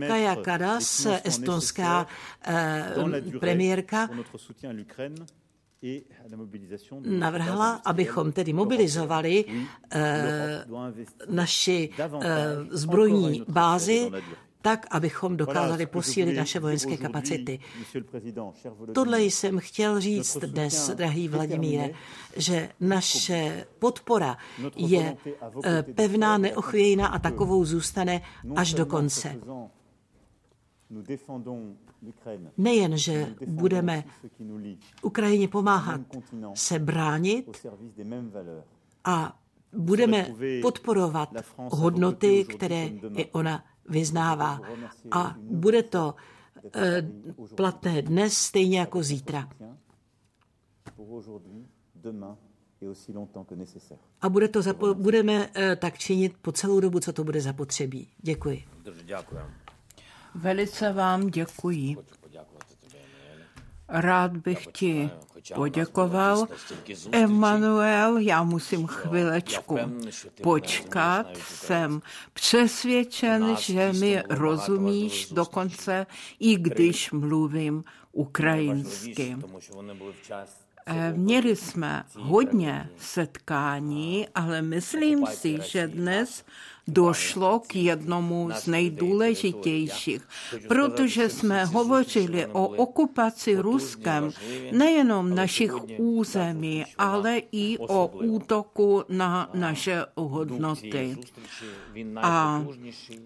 [0.09, 2.07] Kaja Kadas, estonská
[2.47, 4.09] eh, premiérka,
[7.05, 9.45] navrhla, abychom tedy mobilizovali
[9.91, 10.65] eh,
[11.29, 12.09] naši eh,
[12.71, 14.11] zbrojní bázi
[14.65, 17.61] tak, abychom dokázali posílit naše vojenské kapacity.
[18.95, 21.91] Tohle jsem chtěl říct dnes, drahý Vladimíre,
[22.37, 24.37] že naše podpora
[24.77, 25.17] je
[25.65, 28.23] eh, pevná, neochvějná a takovou zůstane
[28.57, 29.37] až do konce.
[32.57, 34.05] Nejen, že budeme
[35.03, 36.01] Ukrajině pomáhat
[36.55, 37.67] se bránit
[39.05, 39.39] a
[39.73, 40.29] budeme
[40.63, 44.61] podporovat hodnoty, které i ona vyznává.
[45.11, 46.15] A bude to
[46.75, 47.03] eh,
[47.55, 49.49] platné dnes stejně jako zítra.
[54.21, 58.09] A bude to zapo- budeme eh, tak činit po celou dobu, co to bude zapotřebí.
[58.19, 58.65] Děkuji.
[60.35, 61.97] Velice vám děkuji.
[63.89, 65.11] Rád bych ti
[65.55, 66.47] poděkoval.
[67.13, 69.79] Emanuel, já musím chvilečku
[70.43, 71.27] počkat.
[71.37, 76.07] Jsem přesvědčen, že mi rozumíš dokonce,
[76.41, 79.37] i když mluvím ukrajinsky.
[80.87, 86.45] Eh, měli jsme hodně setkání, ale myslím si, že dnes
[86.87, 90.29] došlo k jednomu z nejdůležitějších,
[90.69, 94.31] protože jsme hovořili o okupaci Ruskem
[94.73, 101.17] nejenom našich území, ale i o útoku na naše hodnoty.
[102.17, 102.65] A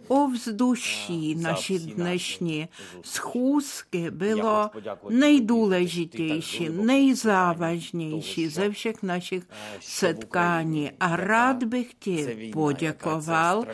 [0.08, 2.68] ovzduší naší dnešní
[3.02, 4.70] schůzky bylo
[5.08, 9.42] nejdůležitější, nejzávažnější ze všech našich
[9.80, 10.90] setkání.
[11.00, 13.64] A rád bych ti poděkoval říkal,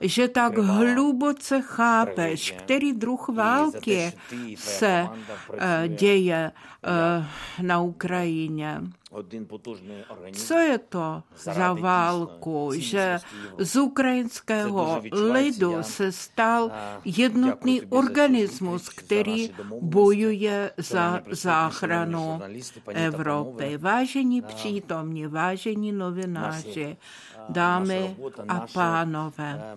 [0.00, 4.12] že tak hluboce chápeš, který druh války
[4.56, 5.08] se
[5.58, 6.52] eh, děje
[6.84, 7.26] eh,
[7.62, 8.80] na Ukrajině.
[10.32, 13.18] Co je to za válku, že
[13.58, 16.70] z ukrajinského lidu se stal
[17.04, 22.40] jednotný organismus, který bojuje za záchranu
[22.88, 23.78] Evropy.
[23.78, 26.96] Vážení přítomní, vážení novináři,
[27.48, 28.16] dámy
[28.48, 29.76] a pánové,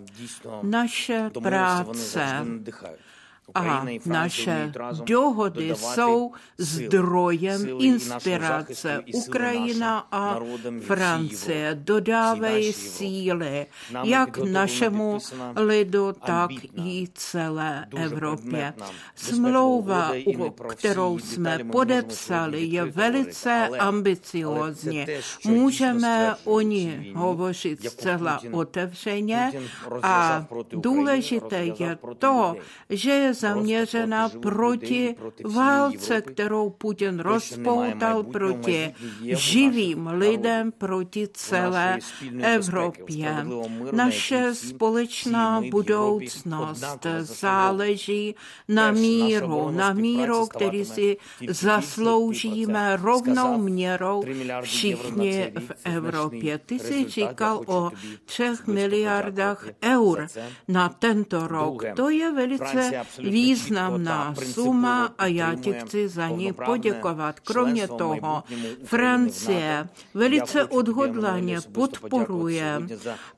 [0.63, 2.45] naše práce
[3.55, 4.71] a naše
[5.03, 9.03] dohody jsou zdrojem inspirace.
[9.13, 10.39] Ukrajina a
[10.81, 13.65] Francie dodávají síly
[14.03, 15.17] jak našemu
[15.55, 16.49] lidu, tak
[16.86, 18.73] i celé Evropě.
[19.15, 20.12] Smlouva,
[20.69, 25.05] kterou jsme podepsali, je velice ambiciózní.
[25.45, 29.51] Můžeme o ní hovořit zcela otevřeně
[30.03, 32.55] a důležité je to,
[32.89, 42.00] že je zaměřena proti válce, kterou Putin rozpoutal proti živým lidem, proti celé
[42.41, 43.45] Evropě.
[43.91, 48.36] Naše společná budoucnost záleží
[48.67, 51.17] na míru, na míru, který si
[51.50, 54.23] zasloužíme rovnou měrou
[54.62, 56.58] všichni v Evropě.
[56.58, 57.91] Ty jsi říkal o
[58.26, 60.28] třech miliardách eur
[60.67, 61.84] na tento rok.
[61.95, 62.91] To je velice
[63.29, 67.39] významná suma a já ti chci za ní poděkovat.
[67.39, 68.43] Kromě toho,
[68.83, 72.81] Francie velice odhodlaně podporuje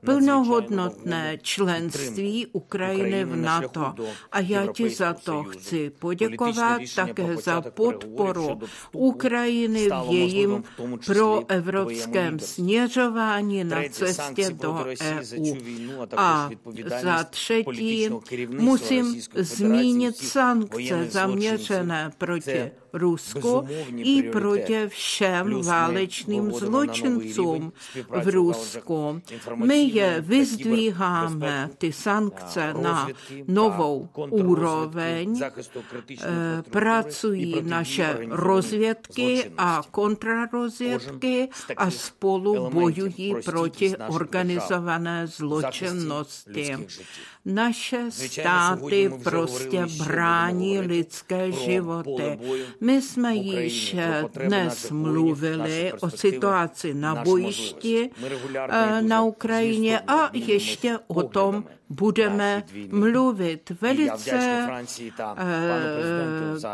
[0.05, 3.93] plnohodnotné členství Ukrajiny v NATO.
[4.31, 8.59] A já ti za to chci poděkovat také za podporu
[8.91, 10.63] Ukrajiny v jejím
[11.05, 15.55] proevropském směřování na cestě do EU.
[16.17, 16.49] A
[17.01, 18.09] za třetí
[18.49, 19.78] musím zmínit
[20.13, 23.65] sankce zaměřené proti Rusku
[23.95, 27.73] i proti všem válečným zločincům
[28.23, 29.21] v Rusku.
[29.55, 33.09] My je vyzdvíháme, ty sankce, na
[33.47, 35.41] novou úroveň.
[35.41, 36.25] Eh,
[36.69, 46.87] pracují naše rozvědky a kontrarozvědky a spolu bojují proti organizované zločinnosti.
[47.49, 52.39] Naše státy prostě brání lidské životy.
[52.81, 53.95] My jsme již
[54.33, 58.09] dnes mluvili o situaci na bojišti
[58.69, 64.67] eh, na Ukrajině a ještě o tom budeme mluvit velice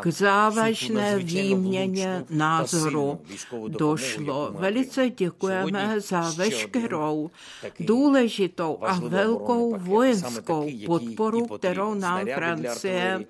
[0.02, 3.22] k závažné výměně názoru.
[3.68, 4.52] Došlo.
[4.56, 7.32] Velice děkujeme za veškerou
[7.80, 13.26] důležitou a velkou vojenskou podporu, kterou nám Francie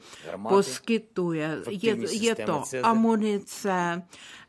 [0.49, 1.57] poskytuje.
[1.69, 4.01] Je, je to amunice,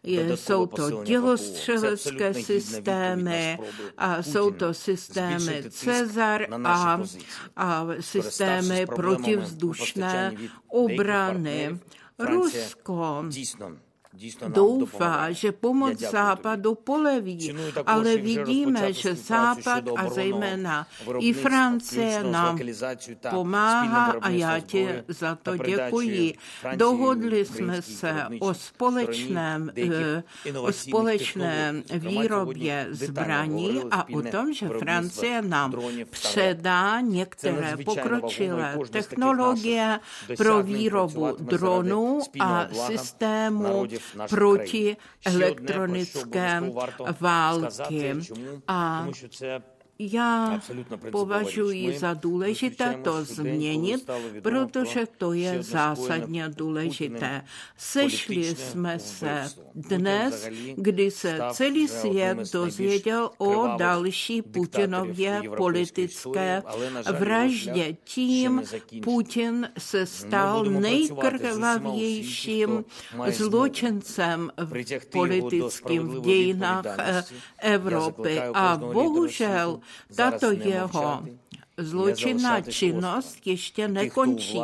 [0.07, 3.59] jsou to dělostřelecké systémy,
[3.99, 7.01] a jsou to systémy Cezar a,
[7.57, 10.35] a systémy protivzdušné
[10.69, 11.79] obrany.
[12.19, 13.25] Rusko
[14.48, 17.55] doufá, že pomoc Západu poleví,
[17.87, 20.87] ale vidíme, že Západ a zejména
[21.18, 22.59] i Francie nám
[23.31, 26.35] pomáhá a já ti za to děkuji.
[26.76, 30.22] Dohodli jsme se o společném, eh,
[30.61, 35.74] o společné výrobě zbraní a o tom, že Francie nám
[36.11, 40.00] předá některé pokročilé technologie
[40.37, 43.87] pro výrobu dronů a systému
[44.29, 46.62] proti elektronické
[47.21, 48.14] války.
[48.69, 49.07] A
[49.99, 50.61] já
[51.11, 54.11] považuji za důležité to změnit,
[54.43, 57.43] protože to je zásadně důležité.
[57.77, 59.43] Sešli jsme se
[59.75, 66.63] dnes, kdy se celý svět dozvěděl o další Putinově politické
[67.19, 67.97] vraždě.
[68.05, 68.63] Tím
[69.03, 72.85] Putin se stal nejkrvavějším
[73.29, 74.51] zločincem
[75.13, 76.85] politickým v dějinách
[77.59, 78.41] Evropy.
[78.55, 79.81] A bohužel
[80.16, 81.25] 达到约好。
[81.79, 84.61] Zločinná činnost ještě nekončí.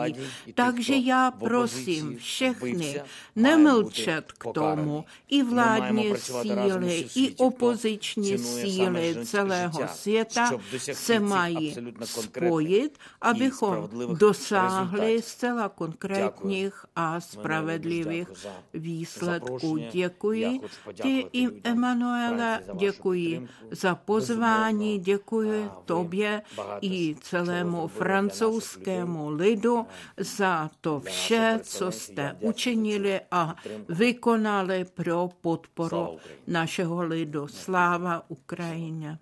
[0.55, 3.03] Takže já prosím všechny
[3.37, 5.05] nemlčet k tomu.
[5.29, 10.51] I vládní síly, i opoziční síly celého světa
[10.93, 18.29] se mají spojit, abychom dosáhli zcela konkrétních a spravedlivých
[18.75, 19.77] výsledků.
[19.93, 20.61] Děkuji.
[21.03, 26.43] Ti i Emanuele, děkuji za pozvání, děkuji tobě
[26.81, 29.87] i celému francouzskému lidu
[30.17, 33.55] za to vše, co jste učinili a
[33.89, 37.49] vykonali pro podporu našeho lidu.
[37.49, 39.19] Sláva Ukrajině.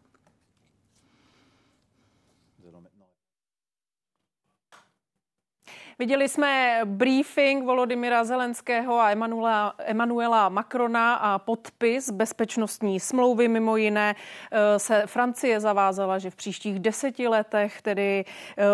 [6.00, 13.48] Viděli jsme briefing Volodymyra Zelenského a Emanuela, Emanuela Macrona a podpis bezpečnostní smlouvy.
[13.48, 14.14] Mimo jiné
[14.50, 18.24] eh, se Francie zavázala, že v příštích deseti letech tedy
[18.58, 18.64] eh,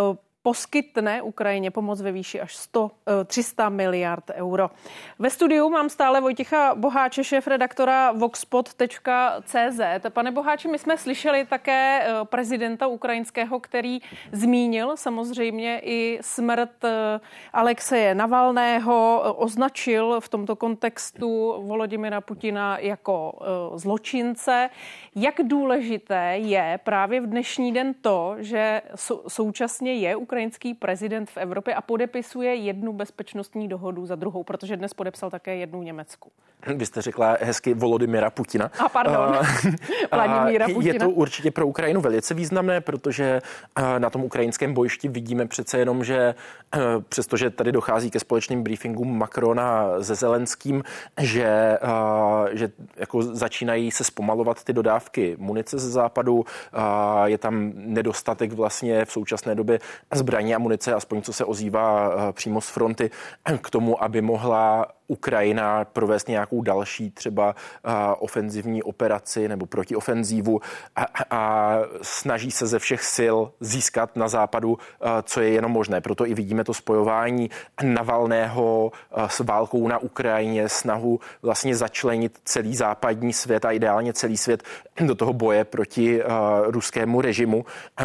[0.47, 2.91] poskytne Ukrajině pomoc ve výši až 100,
[3.27, 4.71] 300 miliard euro.
[5.19, 9.81] Ve studiu mám stále Vojtěcha Boháče, šéf redaktora voxpot.cz.
[10.09, 13.99] Pane Boháči, my jsme slyšeli také prezidenta ukrajinského, který
[14.33, 16.85] zmínil samozřejmě i smrt
[17.53, 23.39] Alexeje Navalného, označil v tomto kontextu Volodymyra Putina jako
[23.75, 24.71] zločince.
[25.17, 28.83] Jak důležité je právě v dnešní den to, že
[29.29, 34.95] současně je ukrajinský prezident v Evropě a podepisuje jednu bezpečnostní dohodu za druhou, protože dnes
[34.95, 36.31] podepsal také jednu Německu.
[36.75, 38.71] Vy jste řekla hezky Volodymyra Putina.
[38.79, 39.39] A pardon,
[40.13, 40.93] Vladimíra Putina.
[40.93, 43.41] Je to určitě pro Ukrajinu velice významné, protože
[43.99, 46.35] na tom ukrajinském bojišti vidíme přece jenom, že
[47.09, 50.83] přestože tady dochází ke společným briefingům Macrona se Zelenským,
[51.21, 51.79] že,
[52.53, 56.45] že jako začínají se zpomalovat ty dodávky munice ze západu,
[57.25, 59.79] je tam nedostatek vlastně v současné době
[60.15, 63.11] zbraní a munice, aspoň co se ozývá přímo z fronty,
[63.59, 67.55] k tomu, aby mohla Ukrajina provést nějakou další třeba
[68.19, 70.61] ofenzivní operaci nebo protiofenzívu
[70.97, 74.79] a, a snaží se ze všech sil získat na západu,
[75.23, 76.01] co je jenom možné.
[76.01, 77.51] Proto i vidíme to spojování
[77.83, 78.93] Navalného
[79.27, 84.63] s válkou na Ukrajině, snahu vlastně začlenit celý západní svět a ideálně celý svět
[85.01, 86.23] do toho boje proti
[86.67, 87.65] ruskému režimu.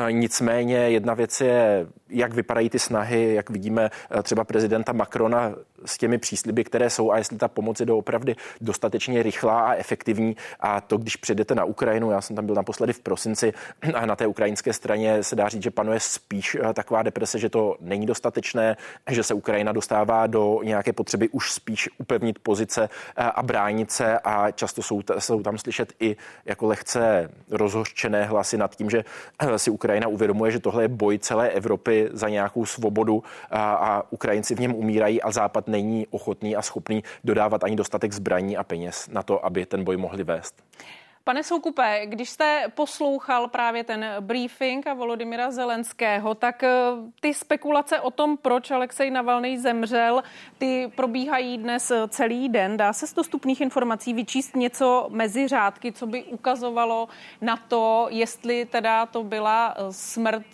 [0.10, 3.90] Nicméně jedna věc je, jak vypadají ty snahy, jak vidíme
[4.24, 5.54] třeba prezidenta Macrona
[5.86, 10.36] s těmi přísliby, které jsou a jestli ta pomoc je doopravdy dostatečně rychlá a efektivní.
[10.60, 13.54] A to, když přijdete na Ukrajinu, já jsem tam byl naposledy v prosinci
[13.94, 17.50] a na té ukrajinské straně se dá říct, že panuje spíš eh, taková deprese, že
[17.50, 18.78] to není dostatečné,
[19.10, 24.20] že se Ukrajina dostává do nějaké potřeby už spíš upevnit pozice eh, a bránit se
[24.20, 26.16] a často jsou, jsou tam slyšet i
[26.46, 29.06] jako lehce rozhořčené hlasy nad tím, že
[29.40, 34.04] eh, si Ukrajina uvědomuje, že tohle je boj celé Evropy za nějakou svobodu a, a
[34.10, 36.81] Ukrajinci v něm umírají a Západ není ochotný a schopný
[37.24, 40.64] dodávat ani dostatek zbraní a peněz na to, aby ten boj mohli vést.
[41.24, 46.70] Pane Soukupe, když jste poslouchal právě ten briefing a Volodymyra Zelenského, tak eh,
[47.20, 50.24] ty spekulace o tom, proč Alexej Navalny zemřel,
[50.58, 52.78] ty probíhají dnes eh, celý den.
[52.78, 57.08] Dá se z dostupných informací vyčíst něco mezi řádky, co by ukazovalo
[57.42, 60.46] na to, jestli teda to byla eh, smrt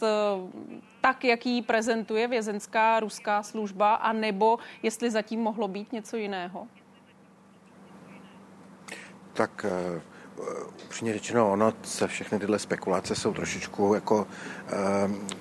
[1.08, 6.68] tak, jak ji prezentuje vězenská ruská služba, a nebo jestli zatím mohlo být něco jiného?
[9.34, 9.66] Tak
[10.86, 14.28] upřímně řečeno, ono se všechny tyhle spekulace jsou trošičku jako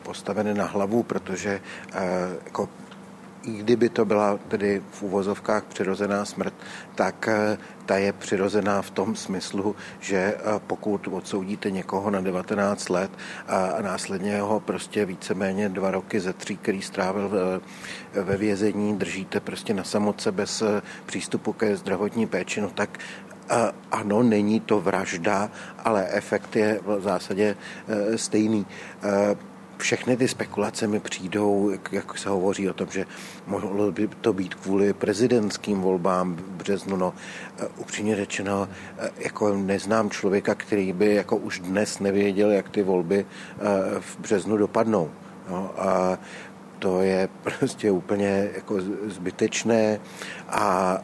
[0.03, 1.61] postaveny na hlavu, protože
[2.45, 2.69] jako
[3.47, 6.55] i kdyby to byla tedy v uvozovkách přirozená smrt,
[6.95, 12.89] tak eh, ta je přirozená v tom smyslu, že eh, pokud odsoudíte někoho na 19
[12.89, 13.11] let
[13.49, 17.31] a následně ho prostě víceméně dva roky ze tří, který strávil
[18.13, 22.99] ve vězení, držíte prostě na samotce bez eh, přístupu ke zdravotní péči, no tak
[23.91, 25.51] ano, není to vražda,
[25.85, 27.57] ale efekt je v zásadě
[28.17, 28.67] stejný
[29.79, 33.07] všechny ty spekulace mi přijdou, jak, jak se hovoří o tom, že
[33.47, 36.97] mohlo by to být kvůli prezidentským volbám v březnu.
[36.97, 37.15] No,
[37.59, 38.69] e, upřímně řečeno,
[38.99, 43.27] e, jako neznám člověka, který by jako už dnes nevěděl, jak ty volby e,
[44.01, 45.11] v březnu dopadnou.
[45.51, 46.19] No, a
[46.79, 50.01] to je prostě úplně jako zbytečné
[50.49, 50.99] a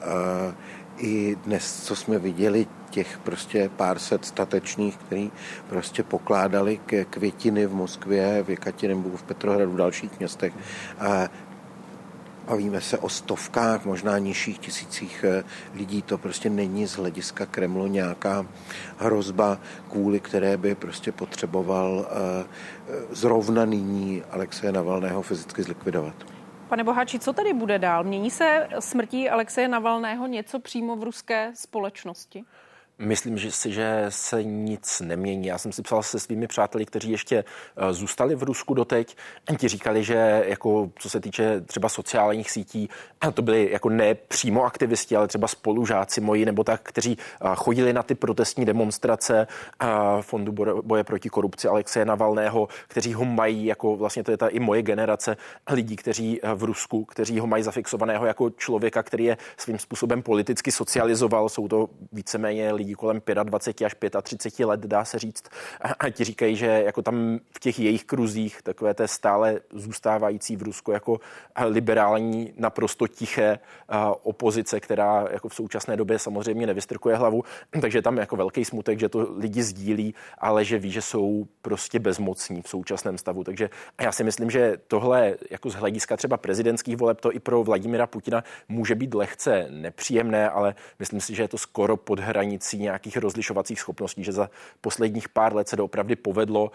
[0.96, 5.30] i dnes, co jsme viděli, těch prostě pár set statečných, který
[5.68, 10.52] prostě pokládali ke květiny v Moskvě, v Jekatěrinburgu, v Petrohradu, v dalších městech.
[11.00, 11.28] A
[12.46, 16.02] Bavíme se o stovkách, možná nižších tisících eh, lidí.
[16.02, 18.46] To prostě není z hlediska Kremlu nějaká
[18.98, 19.58] hrozba,
[19.90, 22.44] kvůli které by prostě potřeboval eh,
[23.10, 26.14] zrovna nyní Alexeje Navalného fyzicky zlikvidovat.
[26.68, 28.04] Pane Boháči, co tady bude dál?
[28.04, 32.44] Mění se smrtí Alexeje Navalného něco přímo v ruské společnosti?
[32.98, 35.46] Myslím že si, že se nic nemění.
[35.46, 37.44] Já jsem si psal se svými přáteli, kteří ještě
[37.76, 39.16] eh, zůstali v Rusku doteď.
[39.58, 42.88] Ti říkali, že jako co se týče třeba sociálních sítí,
[43.34, 47.92] to byli jako ne přímo aktivisti, ale třeba spolužáci moji nebo tak, kteří eh, chodili
[47.92, 49.46] na ty protestní demonstrace
[49.82, 49.86] eh,
[50.20, 54.58] Fondu boje proti korupci Alexeje Navalného, kteří ho mají jako vlastně to je ta i
[54.58, 55.36] moje generace
[55.70, 60.72] lidí, kteří v Rusku, kteří ho mají zafixovaného jako člověka, který je svým způsobem politicky
[60.72, 61.48] socializoval.
[61.48, 65.44] Jsou to víceméně lidí kolem 25 až 35 let, dá se říct.
[65.98, 70.62] A ti říkají, že jako tam v těch jejich kruzích, takové té stále zůstávající v
[70.62, 71.20] Rusku jako
[71.64, 73.58] liberální, naprosto tiché
[74.22, 77.44] opozice, která jako v současné době samozřejmě nevystrkuje hlavu,
[77.80, 81.98] takže tam jako velký smutek, že to lidi sdílí, ale že ví, že jsou prostě
[81.98, 83.44] bezmocní v současném stavu.
[83.44, 83.70] Takže
[84.00, 88.06] já si myslím, že tohle jako z hlediska třeba prezidentských voleb to i pro Vladimira
[88.06, 93.16] Putina může být lehce nepříjemné, ale myslím si, že je to skoro pod hranicí nějakých
[93.16, 94.50] rozlišovacích schopností, že za
[94.80, 96.70] posledních pár let se doopravdy povedlo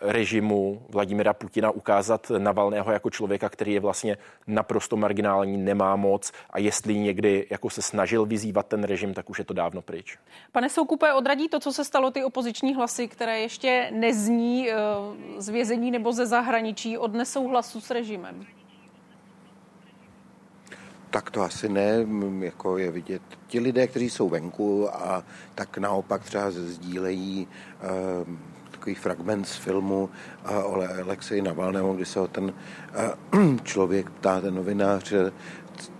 [0.00, 6.58] režimu Vladimira Putina ukázat Navalného jako člověka, který je vlastně naprosto marginální, nemá moc a
[6.58, 10.18] jestli někdy jako se snažil vyzývat ten režim, tak už je to dávno pryč.
[10.52, 14.76] Pane Soukupe, odradí to, co se stalo, ty opoziční hlasy, které ještě nezní eh,
[15.38, 18.46] z vězení nebo ze zahraničí od nesouhlasu s režimem?
[21.16, 22.06] Tak to asi ne,
[22.38, 23.22] jako je vidět.
[23.46, 27.48] Ti lidé, kteří jsou venku a tak naopak třeba sdílejí
[28.26, 28.36] uh,
[28.70, 30.10] takový fragment z filmu
[30.50, 32.44] uh, o Alexeji Navalnému, kdy se ho ten
[33.32, 35.12] uh, člověk ptá, ten novinář,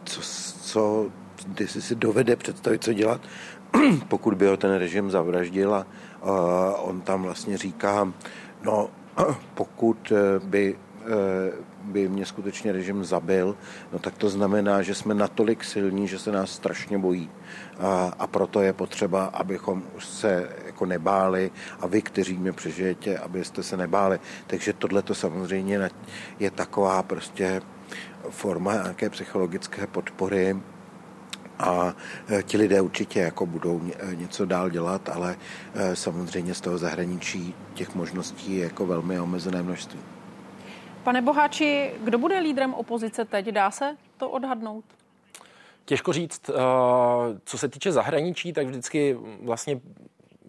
[0.05, 0.21] co,
[0.61, 1.11] co
[1.47, 3.21] kdy si dovede představit, co dělat,
[4.09, 5.87] pokud by ho ten režim zavraždil a
[6.23, 8.13] uh, on tam vlastně říká,
[8.63, 8.91] no
[9.55, 10.13] pokud
[10.45, 10.77] by
[11.87, 13.57] by mě skutečně režim zabil,
[13.93, 17.31] no tak to znamená, že jsme natolik silní, že se nás strašně bojí.
[17.79, 23.63] A, a proto je potřeba, abychom se jako nebáli a vy, kteří mě přežijete, abyste
[23.63, 24.21] se nebáli.
[24.47, 25.91] Takže tohle to samozřejmě
[26.39, 27.63] je taková prostě
[28.31, 30.57] forma nějaké psychologické podpory,
[31.59, 31.95] a
[32.29, 35.37] e, ti lidé určitě jako budou e, něco dál dělat, ale
[35.75, 40.16] e, samozřejmě z toho zahraničí těch možností je jako velmi omezené množství.
[41.07, 43.47] Pane Boháči, kdo bude lídrem opozice teď?
[43.47, 44.85] Dá se to odhadnout?
[45.85, 46.51] Těžko říct.
[47.45, 49.81] Co se týče zahraničí, tak vždycky vlastně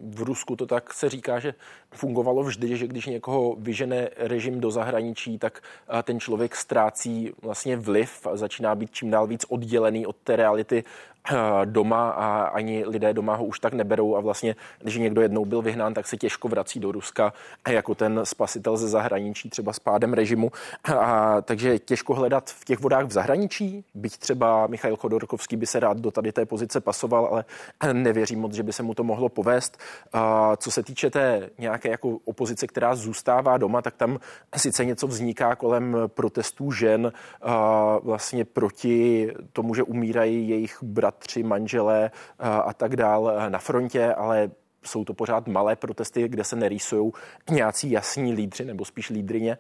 [0.01, 1.53] v Rusku to tak se říká, že
[1.91, 5.61] fungovalo vždy, že když někoho vyžene režim do zahraničí, tak
[6.03, 10.83] ten člověk ztrácí vlastně vliv a začíná být čím dál víc oddělený od té reality
[11.16, 11.16] Eh,
[11.65, 15.61] doma a ani lidé doma ho už tak neberou a vlastně, když někdo jednou byl
[15.61, 17.34] vyhnán, tak se těžko vrací do Ruska
[17.67, 20.51] jako ten spasitel ze zahraničí, třeba s pádem režimu.
[20.97, 25.80] A, takže těžko hledat v těch vodách v zahraničí, byť třeba Michail Chodorkovský by se
[25.80, 27.45] rád do tady té pozice pasoval, ale
[27.93, 29.78] nevěřím moc, že by se mu to mohlo povést.
[30.13, 34.19] A, co se týče té nějaké jako opozice, která zůstává doma, tak tam
[34.57, 37.11] sice něco vzniká kolem protestů žen
[37.41, 44.13] a, vlastně proti tomu, že umírají jejich bratři bratři, manželé a tak dál na frontě,
[44.13, 44.49] ale
[44.88, 47.11] jsou to pořád malé protesty, kde se nerýsují
[47.49, 49.57] nějací jasní lídři nebo spíš lídrině.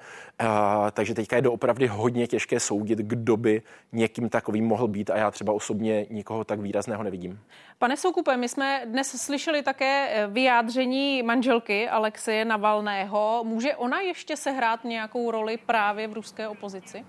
[0.91, 5.31] takže teďka je doopravdy hodně těžké soudit, kdo by někým takovým mohl být a já
[5.31, 7.39] třeba osobně nikoho tak výrazného nevidím.
[7.79, 13.43] Pane Soukupe, my jsme dnes slyšeli také eh, vyjádření manželky Alexeje Navalného.
[13.43, 17.05] Může ona ještě sehrát nějakou roli právě v ruské opozici?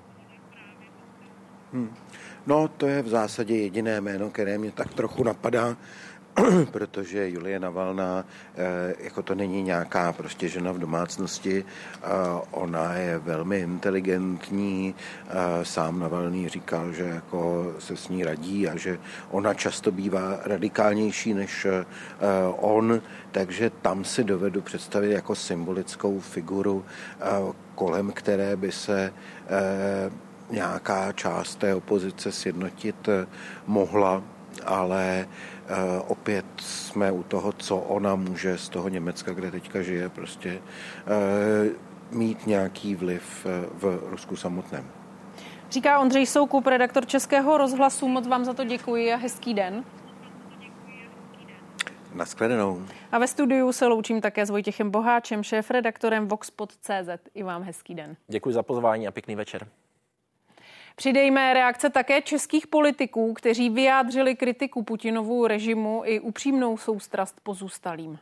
[1.73, 1.95] Hmm.
[2.49, 5.77] No, to je v zásadě jediné jméno, které mě tak trochu napadá,
[6.71, 8.25] protože Julie Navalná,
[8.57, 11.65] eh, jako to není nějaká prostě žena v domácnosti,
[12.51, 14.95] ona je velmi inteligentní,
[15.63, 18.99] sám Navalný říkal, že jako se s ní radí a že
[19.31, 21.85] ona často bývá radikálnější než eh,
[22.57, 26.85] on, takže tam si dovedu představit jako symbolickou figuru,
[27.21, 27.25] eh,
[27.75, 29.13] kolem které by se
[30.51, 33.27] nějaká část té opozice sjednotit eh,
[33.67, 34.23] mohla,
[34.67, 35.29] ale
[35.67, 35.75] eh,
[36.07, 40.63] opět jsme u toho, co ona může z toho Německa, kde teďka žije, prostě
[41.07, 41.71] eh,
[42.11, 44.85] mít nějaký vliv v Rusku samotném.
[45.71, 48.09] Říká Ondřej Soukup, redaktor Českého rozhlasu.
[48.09, 49.85] Moc vám za to děkuji a hezký den.
[52.15, 52.83] Naschledanou.
[53.13, 57.31] A ve studiu se loučím také s Vojtěchem Boháčem, šéf-redaktorem Voxpod.cz.
[57.35, 58.17] I vám hezký den.
[58.29, 59.67] Děkuji za pozvání a pěkný večer.
[60.99, 68.19] Přidejme reakce také českých politiků, kteří vyjádřili kritiku Putinovu režimu i upřímnou soustrast pozůstalým.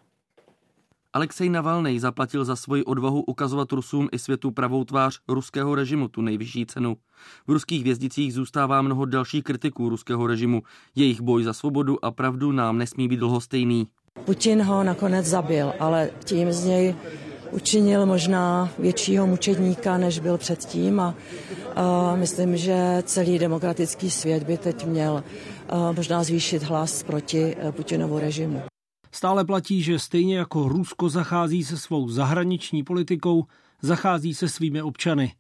[1.12, 6.22] Alexej Navalnej zaplatil za svoji odvahu ukazovat Rusům i světu pravou tvář ruského režimu tu
[6.22, 6.97] nejvyšší cenu.
[7.47, 10.62] V ruských vězdicích zůstává mnoho dalších kritiků ruského režimu.
[10.95, 13.87] Jejich boj za svobodu a pravdu nám nesmí být dlhostejný.
[14.24, 16.97] Putin ho nakonec zabil, ale tím z něj
[17.51, 21.14] učinil možná většího mučedníka, než byl předtím a,
[21.74, 25.24] a myslím, že celý demokratický svět by teď měl
[25.97, 28.62] možná zvýšit hlas proti e, Putinovu režimu.
[29.12, 33.44] Stále platí, že stejně jako Rusko zachází se svou zahraniční politikou,
[33.82, 35.34] zachází se svými občany.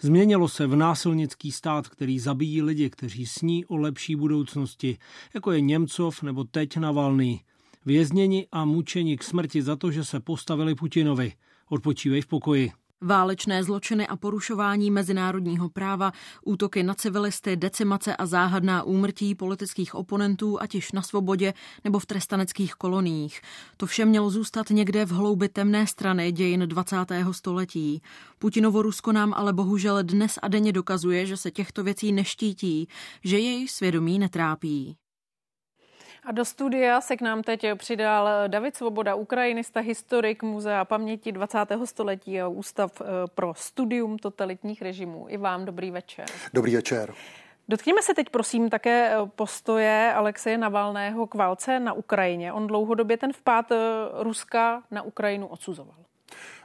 [0.00, 4.98] Změnilo se v násilnický stát, který zabíjí lidi, kteří sní o lepší budoucnosti,
[5.34, 7.40] jako je Němcov nebo teď Navalný.
[7.86, 11.32] vězněni a mučeni k smrti za to, že se postavili Putinovi.
[11.70, 12.72] Odpočívej v pokoji.
[13.00, 16.12] Válečné zločiny a porušování mezinárodního práva,
[16.44, 21.54] útoky na civilisty, decimace a záhadná úmrtí politických oponentů, ať již na svobodě
[21.84, 23.40] nebo v trestaneckých koloniích.
[23.76, 26.96] To vše mělo zůstat někde v hloubi temné strany dějin 20.
[27.32, 28.02] století.
[28.38, 32.88] Putinovo Rusko nám ale bohužel dnes a denně dokazuje, že se těchto věcí neštítí,
[33.24, 34.96] že jej svědomí netrápí.
[36.26, 41.58] A do studia se k nám teď přidal David Svoboda, ukrajinista, historik Muzea paměti 20.
[41.84, 43.04] století a Ústav eh,
[43.34, 45.26] pro studium totalitních režimů.
[45.28, 46.26] I vám dobrý večer.
[46.54, 47.14] Dobrý večer.
[47.68, 52.52] Dotkněme se teď prosím také eh, postoje Alexeje Navalného k válce na Ukrajině.
[52.52, 53.76] On dlouhodobě ten vpád eh,
[54.12, 55.96] Ruska na Ukrajinu odsuzoval.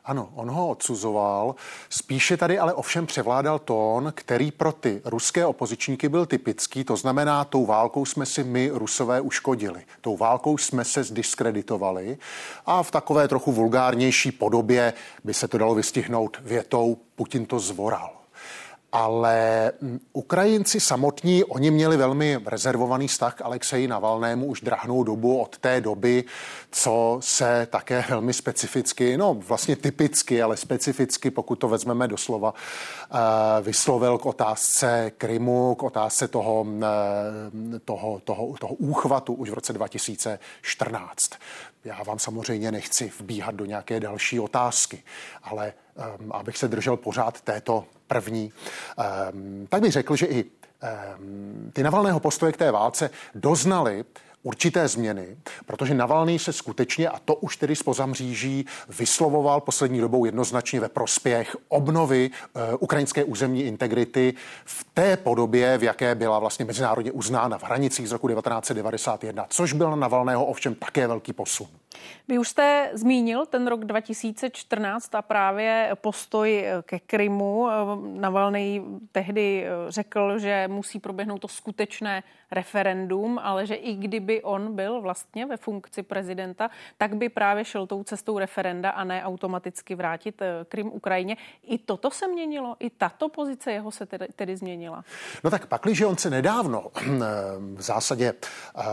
[0.06, 1.56] Ano, on ho odsuzoval.
[1.89, 6.84] Spíše tady ale ovšem převládal tón, který pro ty ruské opozičníky byl typický.
[6.84, 9.84] To znamená, tou válkou jsme si my, rusové, uškodili.
[10.02, 12.18] Tou válkou jsme se zdiskreditovali
[12.66, 14.93] a v takové trochu vulgárnější podobě
[15.24, 18.21] by se to dalo vystihnout větou Putin to zvoral
[18.92, 25.42] ale mm, Ukrajinci samotní, oni měli velmi rezervovaný vztah k Alexeji Navalnému už drahnou dobu
[25.42, 26.24] od té doby,
[26.72, 33.18] co se také velmi specificky, no vlastně typicky, ale specificky, pokud to vezmeme doslova, eh,
[33.62, 39.74] vyslovil k otázce Krymu, k otázce toho, eh, toho, toho, toho úchvatu už v roce
[39.74, 41.32] 2014.
[41.86, 45.04] Já vám samozřejmě nechci vbíhat do nějaké další otázky,
[45.44, 45.74] ale
[46.32, 48.54] abych se držel pořád této první,
[49.34, 54.06] um, tak bych řekl, že i um, ty Navalného postoje k té válce doznali
[54.43, 60.26] určité změny, protože Navalný se skutečně, a to už tedy spoza mříží, vyslovoval poslední dobou
[60.26, 64.34] jednoznačně ve prospěch obnovy e, ukrajinské územní integrity
[64.66, 69.74] v té podobě, v jaké byla vlastně mezinárodně uznána v hranicích z roku 1991, což
[69.74, 71.68] byl na Navalného ovšem také velký posun.
[72.28, 77.68] Vy už jste zmínil ten rok 2014 a právě postoj ke Krymu.
[78.04, 85.02] Navalný tehdy řekl, že musí proběhnout to skutečné referendum, ale že i kdyby on byl
[85.02, 90.42] vlastně ve funkci prezidenta, tak by právě šel tou cestou referenda a ne automaticky vrátit
[90.42, 91.38] eh, Krym Ukrajině.
[91.64, 95.04] I toto se měnilo, i tato pozice jeho se tedy, tedy změnila.
[95.44, 97.10] No tak pakli, že on se nedávno eh,
[97.76, 98.84] v zásadě eh,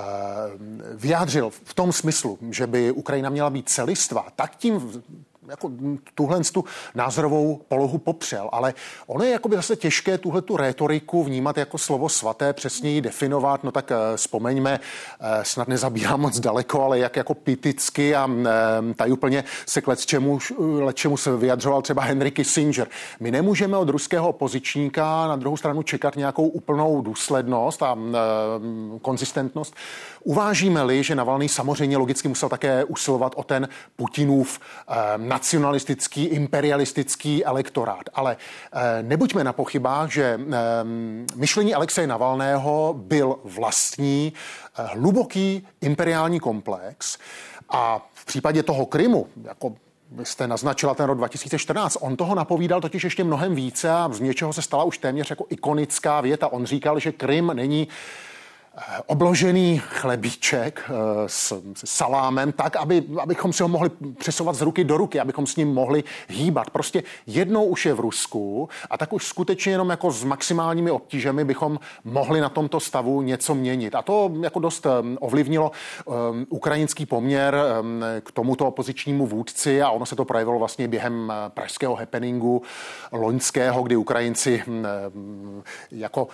[0.95, 5.03] vyjádřil v tom smyslu, že by Ukrajina měla být celistvá, tak tím
[5.49, 5.71] jako
[6.15, 8.75] tuhle tu názorovou polohu popřel, ale
[9.07, 13.65] ono je jakoby zase těžké tuhle tu rétoriku vnímat jako slovo svaté, přesně ji definovat,
[13.65, 14.81] no tak eh, vzpomeňme,
[15.21, 19.97] eh, snad nezabírám moc daleko, ale jak jako piticky a eh, tady úplně se k
[19.97, 20.39] čemu,
[20.95, 22.89] čemu se vyjadřoval třeba Henry Kissinger.
[23.21, 27.97] My nemůžeme od ruského opozičníka na druhou stranu čekat nějakou úplnou důslednost a
[29.03, 29.75] konzistentnost.
[30.25, 34.61] Uvážíme-li, že Navalný samozřejmě logicky musel také usilovat o ten Putinův
[35.39, 38.03] nacionalistický, imperialistický elektorát.
[38.15, 40.57] Ale eh, nebuďme na pochybách, že eh,
[41.35, 47.19] myšlení Alexeje Navalného byl vlastní, eh, hluboký imperiální komplex
[47.71, 49.75] a v případě toho Krymu, jako
[50.11, 51.97] vy jste naznačila ten rok 2014.
[52.01, 55.47] On toho napovídal totiž ještě mnohem více a z něčeho se stala už téměř jako
[55.49, 56.49] ikonická věta.
[56.49, 57.89] On říkal, že Krym není
[59.07, 60.93] obložený chlebíček eh,
[61.27, 65.57] s, salámem, tak, aby, abychom si ho mohli přesovat z ruky do ruky, abychom s
[65.57, 66.71] ním mohli hýbat.
[66.71, 71.45] Prostě jednou už je v Rusku a tak už skutečně jenom jako s maximálními obtížemi
[71.45, 73.95] bychom mohli na tomto stavu něco měnit.
[73.95, 75.73] A to jako dost eh, ovlivnilo
[76.49, 77.57] ukrajinský poměr
[78.21, 82.63] k tomuto opozičnímu vůdci a ono se to projevilo vlastně během pražského happeningu
[83.13, 86.29] loňského, kdy Ukrajinci um, jako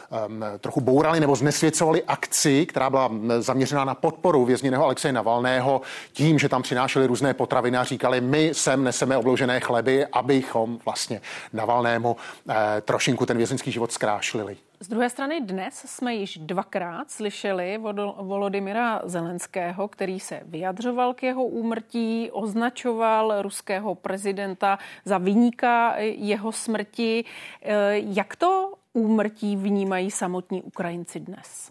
[0.61, 5.81] trochu bourali nebo znesvěcovali akci akci, která byla zaměřená na podporu vězněného Alexeje Navalného
[6.13, 11.21] tím, že tam přinášeli různé potraviny a říkali, my sem neseme obložené chleby, abychom vlastně
[11.53, 12.17] Navalnému
[12.49, 14.57] eh, trošinku ten vězeňský život zkrášlili.
[14.81, 17.79] Z druhé strany dnes jsme již dvakrát slyšeli
[18.19, 27.25] Volodymyra Zelenského, který se vyjadřoval k jeho úmrtí, označoval ruského prezidenta za vyníka jeho smrti.
[27.63, 31.71] Eh, jak to úmrtí vnímají samotní Ukrajinci dnes?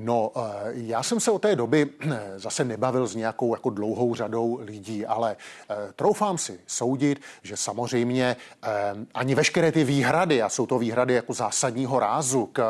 [0.00, 0.40] No, eh,
[0.72, 5.06] já jsem se o té doby eh, zase nebavil s nějakou jako dlouhou řadou lidí,
[5.06, 5.36] ale
[5.70, 8.36] eh, troufám si soudit, že samozřejmě
[9.14, 12.62] ani veškeré ty výhrady, a jsou to výhrady jako zásadního rázu k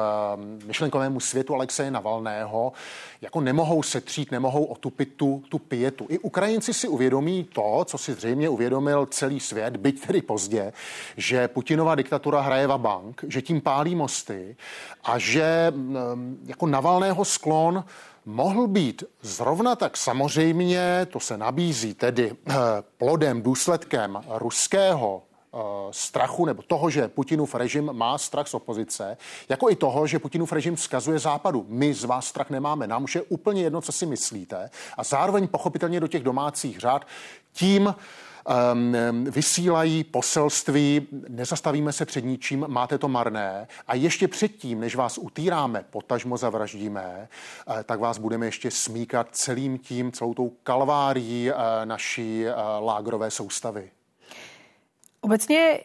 [0.64, 2.72] myšlenkovému světu Alexeje Navalného,
[3.20, 6.06] jako nemohou setřít, nemohou otupit tu, tu pětu.
[6.08, 10.72] I Ukrajinci si uvědomí to, co si zřejmě uvědomil celý svět, byť tedy pozdě,
[11.16, 14.56] že Putinova diktatura hraje bank, že tím pálí mosty
[15.04, 17.84] a že mm, jako Navalného sklon
[18.26, 22.54] mohl být zrovna tak samozřejmě, to se nabízí tedy eh,
[22.98, 25.22] plodem, důsledkem ruského
[25.90, 29.16] strachu nebo toho, že Putinův režim má strach z opozice,
[29.48, 31.66] jako i toho, že Putinův režim vzkazuje západu.
[31.68, 34.70] My z vás strach nemáme, nám už je úplně jedno, co si myslíte.
[34.96, 37.06] A zároveň pochopitelně do těch domácích řád
[37.52, 37.94] tím
[38.74, 45.18] um, vysílají poselství, nezastavíme se před ničím, máte to marné a ještě předtím, než vás
[45.18, 47.28] utýráme, potažmo zavraždíme,
[47.68, 52.44] uh, tak vás budeme ještě smíkat celým tím, celou tou kalvárií uh, naší
[52.80, 53.90] lágrové soustavy.
[55.20, 55.80] Obecně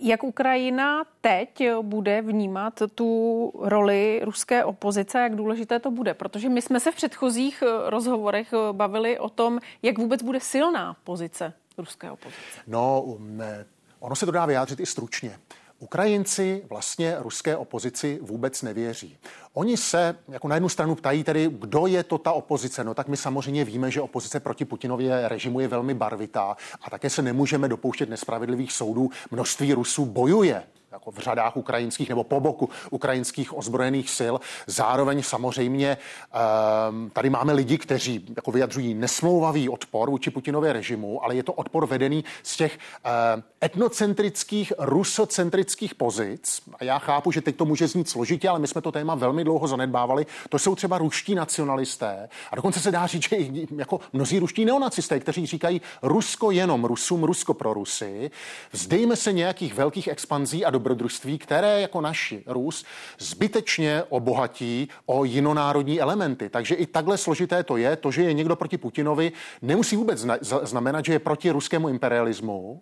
[0.00, 6.14] jak Ukrajina teď bude vnímat tu roli ruské opozice, jak důležité to bude?
[6.14, 11.52] Protože my jsme se v předchozích rozhovorech bavili o tom, jak vůbec bude silná pozice
[11.78, 12.60] ruské opozice?
[12.66, 13.66] No, ne.
[14.00, 15.38] ono se to dá vyjádřit i stručně.
[15.78, 19.18] Ukrajinci vlastně ruské opozici vůbec nevěří.
[19.52, 22.84] Oni se jako na jednu stranu ptají tedy, kdo je to ta opozice.
[22.84, 27.10] No tak my samozřejmě víme, že opozice proti Putinově režimu je velmi barvitá a také
[27.10, 29.10] se nemůžeme dopouštět nespravedlivých soudů.
[29.30, 30.62] Množství Rusů bojuje
[30.98, 34.34] jako v řadách ukrajinských nebo po boku ukrajinských ozbrojených sil.
[34.66, 41.34] Zároveň samozřejmě ehm, tady máme lidi, kteří jako vyjadřují nesmlouvavý odpor vůči Putinově režimu, ale
[41.34, 46.62] je to odpor vedený z těch ehm, etnocentrických, rusocentrických pozic.
[46.80, 49.44] A já chápu, že teď to může znít složitě, ale my jsme to téma velmi
[49.44, 50.26] dlouho zanedbávali.
[50.48, 52.28] To jsou třeba ruští nacionalisté.
[52.50, 53.36] A dokonce se dá říct, že
[53.76, 58.30] jako mnozí ruští neonacisté, kteří říkají Rusko jenom Rusům, Rusko pro Rusy.
[58.72, 62.84] Vzdejme se nějakých velkých expanzí a dobrodružství, které jako naši Rus
[63.18, 66.48] zbytečně obohatí o jinonárodní elementy.
[66.48, 67.96] Takže i takhle složité to je.
[67.96, 69.32] To, že je někdo proti Putinovi,
[69.62, 70.26] nemusí vůbec
[70.62, 72.80] znamenat, že je proti ruskému imperialismu,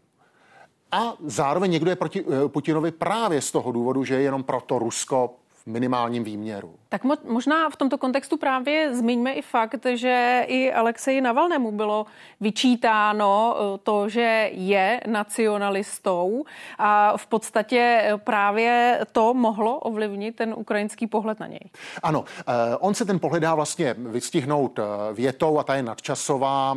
[0.92, 4.78] a zároveň někdo je proti eh, Putinovi právě z toho důvodu, že je jenom proto
[4.78, 5.34] Rusko
[5.66, 6.74] v minimálním výměru.
[6.88, 12.06] Tak mo- možná v tomto kontextu právě zmiňme i fakt, že i Alexeji Navalnému bylo
[12.40, 16.44] vyčítáno eh, to, že je nacionalistou
[16.78, 21.70] a v podstatě eh, právě to mohlo ovlivnit ten ukrajinský pohled na něj.
[22.02, 24.80] Ano, eh, on se ten pohled dá vlastně vystihnout
[25.12, 26.76] větou a ta je nadčasová,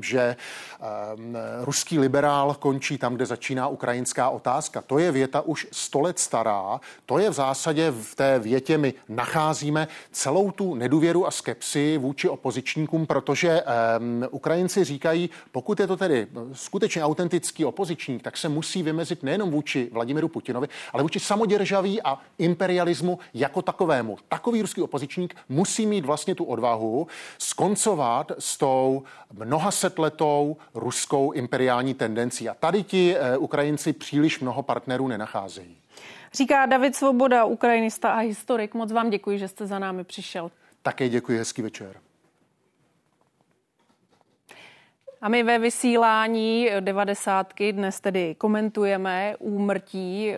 [0.00, 0.36] že
[1.60, 4.82] ruský liberál končí tam, kde začíná ukrajinská otázka.
[4.82, 8.94] To je věta už sto let stará, to je v zásadě v té větě my
[9.08, 15.96] nacházíme celou tu nedůvěru a skepsi vůči opozičníkům, protože um, Ukrajinci říkají, pokud je to
[15.96, 22.02] tedy skutečně autentický opozičník, tak se musí vymezit nejenom vůči Vladimiru Putinovi, ale vůči samoděržaví
[22.02, 24.18] a imperialismu jako takovému.
[24.28, 27.06] Takový ruský opozičník musí mít vlastně tu odvahu
[27.38, 32.48] skoncovat s tou mnoha setletou ruskou imperiální tendencí.
[32.48, 35.76] A tady ti uh, Ukrajinci příliš mnoho partnerů nenacházejí.
[36.36, 38.74] Říká David Svoboda, ukrajinista a historik.
[38.74, 40.50] Moc vám děkuji, že jste za námi přišel.
[40.82, 41.96] Také děkuji, hezký večer.
[45.20, 47.52] A my ve vysílání 90.
[47.72, 50.36] dnes tedy komentujeme úmrtí eh,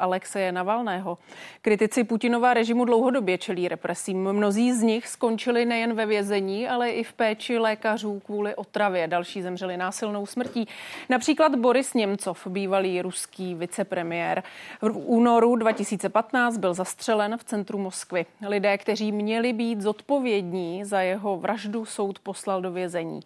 [0.00, 1.18] Alexeje Navalného.
[1.62, 4.32] Kritici Putinova režimu dlouhodobě čelí represím.
[4.32, 9.08] Mnozí z nich skončili nejen ve vězení, ale i v péči lékařů kvůli otravě.
[9.08, 10.68] Další zemřeli násilnou smrtí.
[11.08, 14.42] Například Boris Němcov, bývalý ruský vicepremiér.
[14.82, 18.26] V únoru 2015 byl zastřelen v centru Moskvy.
[18.46, 23.20] Lidé, kteří měli být zodpovědní za jeho vraždu, soud poslal do vězení.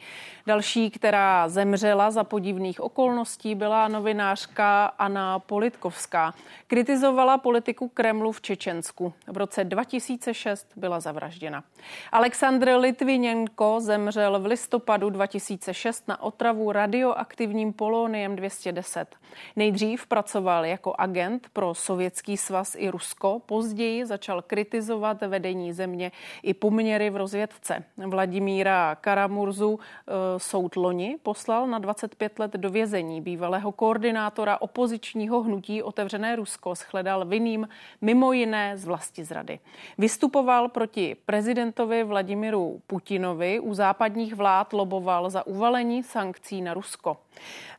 [0.47, 6.35] Další, která zemřela za podivných okolností, byla novinářka Anna Politkovská.
[6.67, 9.13] Kritizovala politiku Kremlu v Čečensku.
[9.27, 11.65] V roce 2006 byla zavražděna.
[12.13, 19.17] Aleksandr Litvinenko zemřel v listopadu 2006 na otravu radioaktivním poloniem 210.
[19.57, 26.55] Nejdřív pracoval jako agent pro Sovětský svaz i Rusko, později začal kritizovat vedení země i
[26.55, 27.85] poměry v rozvědce.
[27.97, 33.21] Vladimíra Karamurzu eh, soud loni poslal na 25 let do vězení.
[33.21, 37.69] Bývalého koordinátora opozičního hnutí Otevřené Rusko shledal vinným
[38.01, 39.59] mimo jiné z vlasti zrady.
[39.99, 47.17] Vystupoval proti prezidentovi Vladimiru Putinovi, u západních vlád loboval za uvalení sankcí na Rusko.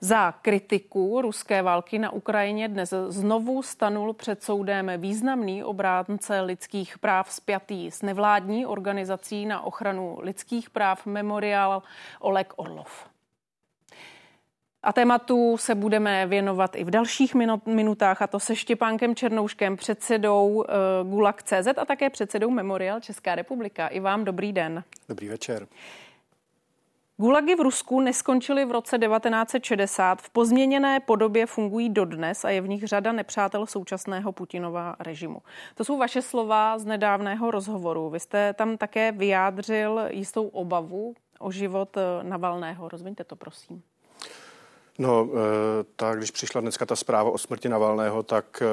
[0.01, 7.31] Za kritiku ruské války na Ukrajině dnes znovu stanul před soudem významný obránce lidských práv
[7.31, 11.83] spjatý s nevládní organizací na ochranu lidských práv Memorial
[12.19, 13.09] Oleg Orlov.
[14.83, 17.35] A tématu se budeme věnovat i v dalších
[17.65, 20.63] minutách, a to se Štěpánkem Černouškem, předsedou uh,
[21.09, 23.87] Gulag.cz a také předsedou Memorial Česká republika.
[23.87, 24.83] I vám dobrý den.
[25.09, 25.67] Dobrý večer.
[27.17, 32.67] Gulagy v Rusku neskončily v roce 1960, v pozměněné podobě fungují dodnes a je v
[32.67, 35.41] nich řada nepřátel současného Putinova režimu.
[35.75, 38.09] To jsou vaše slova z nedávného rozhovoru.
[38.09, 42.89] Vy jste tam také vyjádřil jistou obavu o život Navalného.
[42.89, 43.83] Rozviňte to, prosím.
[44.99, 48.65] No, eh, tak když přišla dneska ta zpráva o smrti Navalného, tak eh,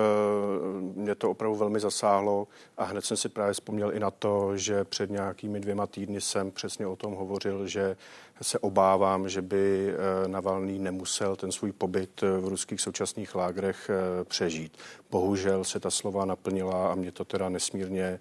[0.81, 4.85] mě to opravdu velmi zasáhlo a hned jsem si právě vzpomněl i na to, že
[4.85, 7.97] před nějakými dvěma týdny jsem přesně o tom hovořil, že
[8.43, 13.91] se obávám, že by eh, Navalný nemusel ten svůj pobyt v ruských současných lágrech
[14.25, 14.79] přežít.
[15.11, 18.21] Bohužel se ta slova naplnila a mě to teda nesmírně,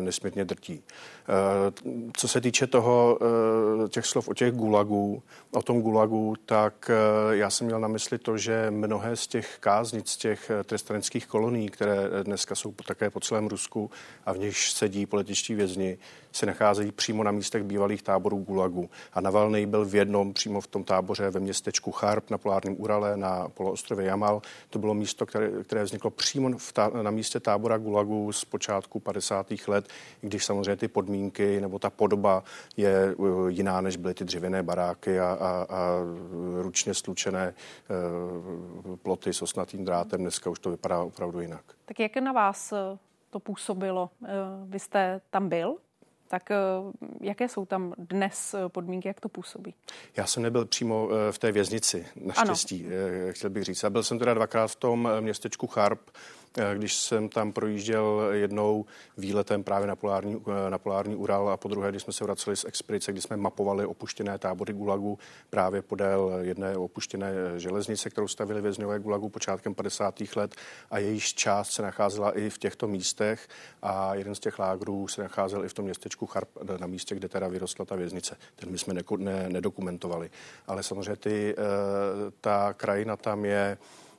[0.00, 0.82] nesmírně drtí.
[2.16, 3.18] Co se týče toho,
[3.88, 6.90] těch slov o těch gulagů, o tom gulagu, tak
[7.30, 11.68] já jsem měl na mysli to, že mnohé z těch káznic, těch eh, trestaneckých kolonií,
[11.68, 13.90] které eh, dneska jsou také po celém Rusku
[14.26, 15.98] a v nich sedí političtí vězni,
[16.32, 18.90] se nacházejí přímo na místech bývalých táborů Gulagu.
[19.12, 23.16] A Navalny byl v jednom přímo v tom táboře ve městečku Charp na polárním Urale
[23.16, 24.42] na poloostrově Jamal.
[24.70, 29.00] To bylo místo, které, které vzniklo přímo v ta, na místě tábora Gulagu z počátku
[29.00, 29.46] 50.
[29.68, 29.88] let,
[30.20, 32.44] když samozřejmě ty podmínky nebo ta podoba
[32.76, 33.14] je eh,
[33.48, 35.98] jiná, než byly ty dřevěné baráky a, a, a
[36.60, 37.54] ručně slučené
[38.86, 40.20] uh, ploty s osnatým drátem.
[40.20, 41.64] Dneska už to vypadá opravdu jinak.
[41.84, 42.98] Tak jak na vás eh,
[43.30, 44.10] to působilo?
[44.64, 45.76] Vy jste tam byl?
[46.30, 46.48] Tak
[47.20, 49.74] jaké jsou tam dnes podmínky, jak to působí?
[50.16, 53.32] Já jsem nebyl přímo v té věznici, naštěstí, ano.
[53.32, 53.84] chtěl bych říct.
[53.84, 56.39] A byl jsem teda dvakrát v tom městečku Charp, Eh,
[56.74, 58.84] když jsem tam projížděl jednou
[59.16, 62.56] výletem právě na polární, eh, na polární Ural a po druhé, když jsme se vraceli
[62.56, 65.18] z expedice, kdy jsme mapovali opuštěné tábory Gulagu
[65.50, 70.36] právě podél jedné opuštěné železnice, kterou stavili vězňové Gulagu počátkem 50.
[70.36, 70.54] let
[70.90, 73.48] a jejíž část se nacházela i v těchto místech
[73.82, 76.48] a jeden z těch lágrů se nacházel i v tom městečku Charp,
[76.80, 78.36] na místě, kde teda vyrostla ta věznice.
[78.56, 80.30] Ten my jsme ne, ne, nedokumentovali.
[80.66, 81.62] Ale samozřejmě ty, eh,
[82.40, 84.09] ta krajina tam je Eh,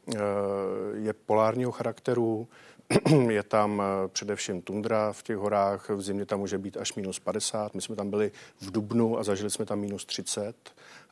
[0.93, 2.47] je polárního charakteru,
[3.29, 7.19] je tam eh, především tundra v těch horách, v zimě tam může být až minus
[7.19, 7.75] 50.
[7.75, 8.31] My jsme tam byli
[8.61, 10.55] v Dubnu a zažili jsme tam minus 30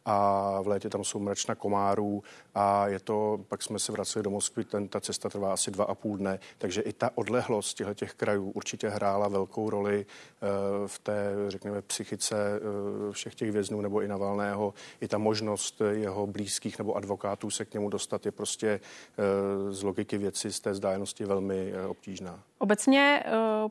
[0.09, 2.23] a v létě tam jsou mračna komárů
[2.55, 5.85] a je to, pak jsme se vraceli do Moskvy, ten, ta cesta trvá asi dva
[5.85, 10.47] a půl dne, takže i ta odlehlost těchto těch krajů určitě hrála velkou roli eh,
[10.87, 14.73] v té, řekněme, psychice eh, všech těch věznů nebo i Navalného.
[15.01, 19.83] I ta možnost jeho blízkých nebo advokátů se k němu dostat je prostě eh, z
[19.83, 22.39] logiky věci, z té zdájenosti velmi obtížná.
[22.61, 23.23] Obecně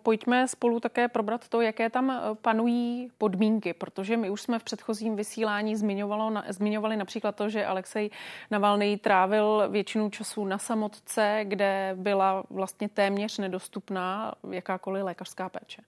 [0.03, 5.17] pojďme spolu také probrat to, jaké tam panují podmínky, protože my už jsme v předchozím
[5.17, 8.11] vysílání zmiňovalo, zmiňovali například to, že Alexej
[8.51, 15.83] Navalny trávil většinu času na samotce, kde byla vlastně téměř nedostupná jakákoliv lékařská péče.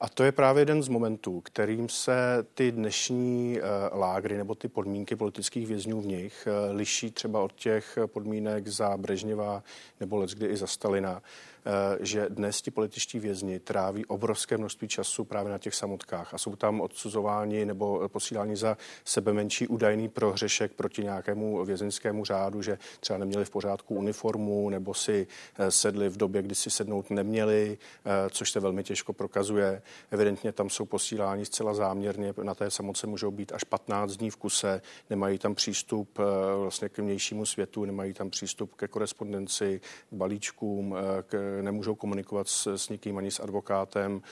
[0.00, 4.68] A to je právě jeden z momentů, kterým se ty dnešní uh, lágry nebo ty
[4.68, 9.62] podmínky politických vězňů v nich uh, liší třeba od těch podmínek za Brežněva
[10.00, 11.22] nebo let kdy i za Stalina.
[11.64, 16.38] Eh, že dnes ti političtí vězni tráví obrovské množství času právě na těch samotkách a
[16.38, 22.78] jsou tam odsuzováni nebo posíláni za sebe menší údajný prohřešek proti nějakému vězeňskému řádu, že
[23.00, 25.26] třeba neměli v pořádku uniformu nebo si
[25.58, 29.82] eh, sedli v době, kdy si sednout neměli, eh, což se velmi těžko prokazuje.
[30.10, 34.36] Evidentně tam jsou posíláni zcela záměrně, na té samotce můžou být až 15 dní v
[34.36, 36.18] kuse, nemají tam přístup
[36.56, 39.80] vlastně k vnějšímu světu, nemají tam přístup ke korespondenci,
[40.10, 40.96] k balíčkům,
[41.26, 44.22] k nemůžou komunikovat s, s nikým ani s advokátem,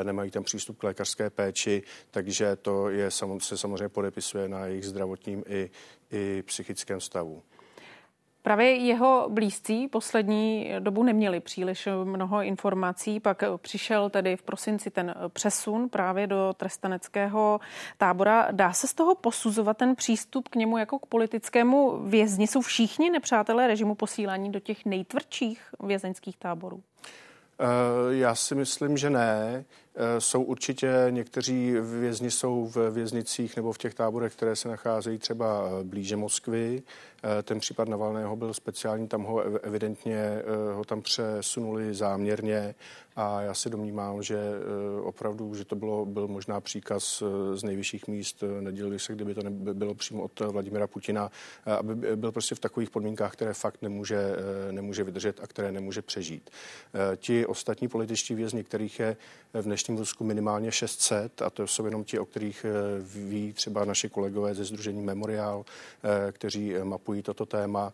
[0.00, 4.84] eh, nemají tam přístup k lékařské péči, takže to je, se samozřejmě podepisuje na jejich
[4.84, 5.70] zdravotním i,
[6.10, 7.42] i psychickém stavu.
[8.46, 15.14] Právě jeho blízcí poslední dobu neměli příliš mnoho informací, pak přišel tedy v prosinci ten
[15.28, 17.60] přesun právě do trestaneckého
[17.98, 18.48] tábora.
[18.50, 22.46] Dá se z toho posuzovat ten přístup k němu jako k politickému vězni?
[22.46, 26.82] Jsou všichni nepřátelé režimu posílání do těch nejtvrdších vězeňských táborů?
[27.60, 27.64] Eh,
[28.14, 29.64] já si myslím, že ne.
[29.98, 35.18] Eh, jsou určitě někteří vězni jsou v věznicích nebo v těch táborech, které se nacházejí
[35.18, 36.82] třeba eh, blíže Moskvy.
[37.42, 40.42] Ten případ Navalného byl speciální, tam ho evidentně
[40.72, 42.74] ho tam přesunuli záměrně
[43.16, 44.38] a já si domnívám, že
[45.02, 47.22] opravdu, že to bylo, byl možná příkaz
[47.54, 51.30] z nejvyšších míst, nedělil bych se, kdyby to nebylo přímo od Vladimira Putina,
[51.78, 54.36] aby byl prostě v takových podmínkách, které fakt nemůže,
[54.70, 56.50] nemůže vydržet a které nemůže přežít.
[57.16, 59.16] Ti ostatní političtí vězni, kterých je
[59.52, 62.66] v dnešní dnešním Rusku minimálně 600 a to jsou jenom ti, o kterých
[63.00, 65.64] ví třeba naši kolegové ze Združení Memorial,
[66.32, 67.92] kteří mapují toto téma.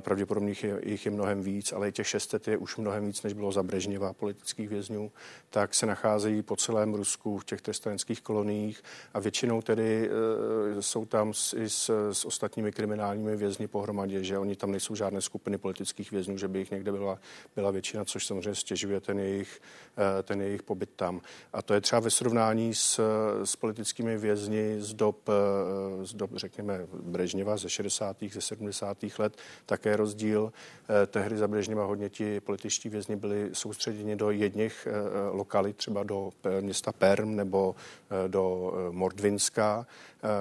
[0.00, 3.52] Pravděpodobně jich je mnohem víc, ale i těch 600 je už mnohem víc, než bylo
[3.52, 5.12] za Brežněva politických vězňů,
[5.50, 8.82] tak se nacházejí po celém Rusku v těch trestaneckých koloniích
[9.14, 10.10] a většinou tedy
[10.80, 15.58] jsou tam i s, s ostatními kriminálními vězni pohromadě, že oni tam nejsou žádné skupiny
[15.58, 17.18] politických vězňů, že by jich někde byla,
[17.56, 19.60] byla většina, což samozřejmě stěžuje ten jejich,
[19.98, 21.20] eh, ten jejich pobyt tam.
[21.52, 23.00] A to je třeba ve srovnání s,
[23.44, 28.16] s politickými vězni z dob, eh, z dob, řekněme, Brežněva ze 60.
[28.28, 29.18] ze 70.
[29.18, 30.52] let, také rozdíl.
[31.02, 34.88] Eh, tehdy za Brežněva hodně ti političtí vězni byli soustředěni do jedných
[35.32, 37.74] lokalit, třeba do města Perm nebo
[38.26, 39.86] do Mordvinska,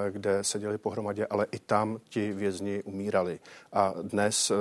[0.10, 3.40] kde seděli pohromadě, ale i tam ti vězni umírali.
[3.74, 4.52] A dnes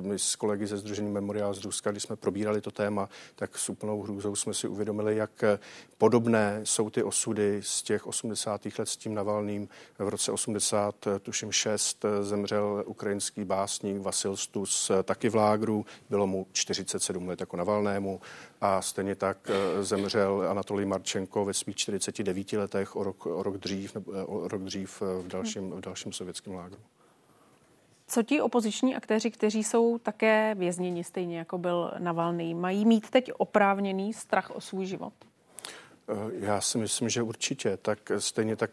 [0.00, 3.68] my s kolegy ze Združení Memoriál z Ruska, když jsme probírali to téma, tak s
[3.68, 5.44] úplnou hrůzou jsme si uvědomili, jak
[5.98, 8.60] podobné jsou ty osudy z těch 80.
[8.78, 9.68] let s tím Navalným.
[9.98, 15.86] V roce 80, tuším 6, zemřel ukrajinský básník Vasil Stus taky v lágru.
[16.10, 18.20] Bylo mu 47 let jako Navalnému
[18.60, 19.50] a stejně tak
[19.80, 23.96] zemřel Anatolij Marčenko ve svých 49 letech o rok, o rok dřív,
[24.26, 26.78] o rok dřív v dalším, v dalším sovětském lágru.
[28.08, 33.30] Co ti opoziční aktéři, kteří jsou také vězněni, stejně jako byl Navalný, mají mít teď
[33.38, 35.12] oprávněný strach o svůj život?
[36.08, 36.14] Eh,
[36.46, 37.78] já si myslím, že určitě.
[37.82, 38.70] Tak stejně tak,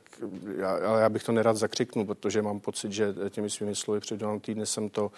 [0.57, 4.15] já, ale já bych to nerad zakřiknul, protože mám pocit, že těmi svými slovy před
[4.15, 5.11] dvěma týdny jsem to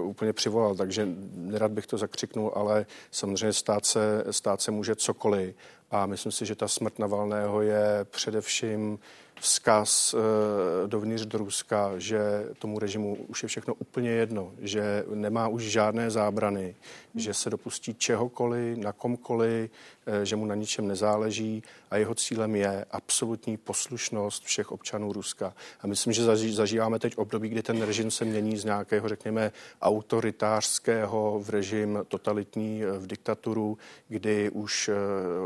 [0.00, 4.96] uh, úplně přivolal, takže nerad bych to zakřiknul, ale samozřejmě stát se, stát se může
[4.96, 5.54] cokoliv.
[5.90, 8.98] A myslím si, že ta smrt Navalného je především
[9.40, 12.20] vzkaz eh, dovnitř do Ruska, že
[12.58, 16.74] tomu režimu už je všechno úplně jedno, že nemá už žádné zábrany,
[17.14, 19.70] že se dopustí čehokoliv, na komkoliv,
[20.06, 25.54] eh, že mu na ničem nezáleží a jeho cílem je absolutní poslušnost všech občanů Ruska.
[25.80, 29.52] A myslím, že zažíváme teď období, kdy ten režim se mění z nějakého, řekněme,
[29.82, 34.90] autoritářského v režim totalitní eh, v diktaturu, kdy už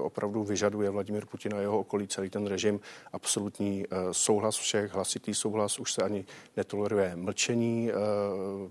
[0.02, 2.80] opravdu vyžaduje Vladimír Putin a jeho okolí celý ten režim
[3.12, 6.24] absolutní Eh, souhlas všech, hlasitý souhlas, už se ani
[6.56, 7.94] netoleruje mlčení, eh,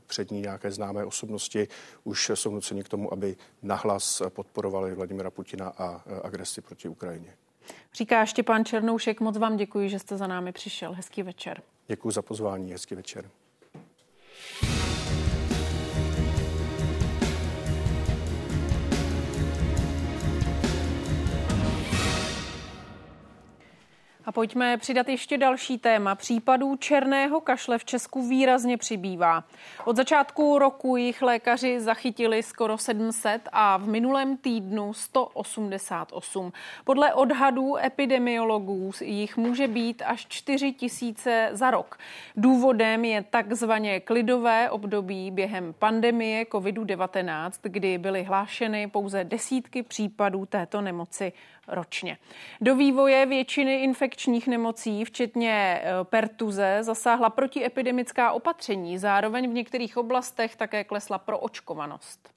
[0.07, 1.67] před ní nějaké známé osobnosti
[2.03, 7.33] už jsou nuceni k tomu, aby nahlas podporovali Vladimira Putina a eh, agresi proti Ukrajině.
[7.93, 10.93] Říká Štěpán Černoušek, moc vám děkuji, že jste za námi přišel.
[10.93, 11.61] Hezký večer.
[11.88, 13.29] Děkuji za pozvání, hezký večer.
[24.26, 26.15] A pojďme přidat ještě další téma.
[26.15, 29.43] Případů černého kašle v Česku výrazně přibývá.
[29.86, 36.51] Od začátku roku jich lékaři zachytili skoro 700 a v minulém týdnu 188.
[36.84, 41.97] Podle odhadů epidemiologů jich může být až 4 tisíce za rok.
[42.36, 50.82] Důvodem je takzvaně klidové období během pandemie COVID-19, kdy byly hlášeny pouze desítky případů této
[50.82, 51.34] nemoci
[51.68, 52.18] ročně.
[52.61, 58.97] Do vývoje většiny infekčních nemocí, včetně e, pertuze, zasáhla protiepidemická opatření.
[58.97, 62.34] Zároveň v některých oblastech také klesla proočkovanost.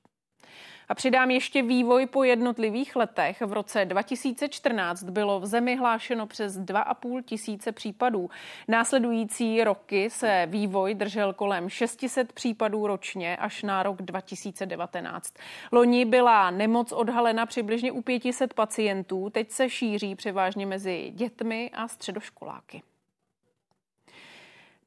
[0.88, 3.40] A přidám ještě vývoj po jednotlivých letech.
[3.40, 8.30] V roce 2014 bylo v zemi hlášeno přes 2,5 tisíce případů.
[8.68, 15.34] Následující roky se vývoj držel kolem 600 případů ročně až na rok 2019.
[15.72, 21.88] Loni byla nemoc odhalena přibližně u 500 pacientů, teď se šíří převážně mezi dětmi a
[21.88, 22.82] středoškoláky.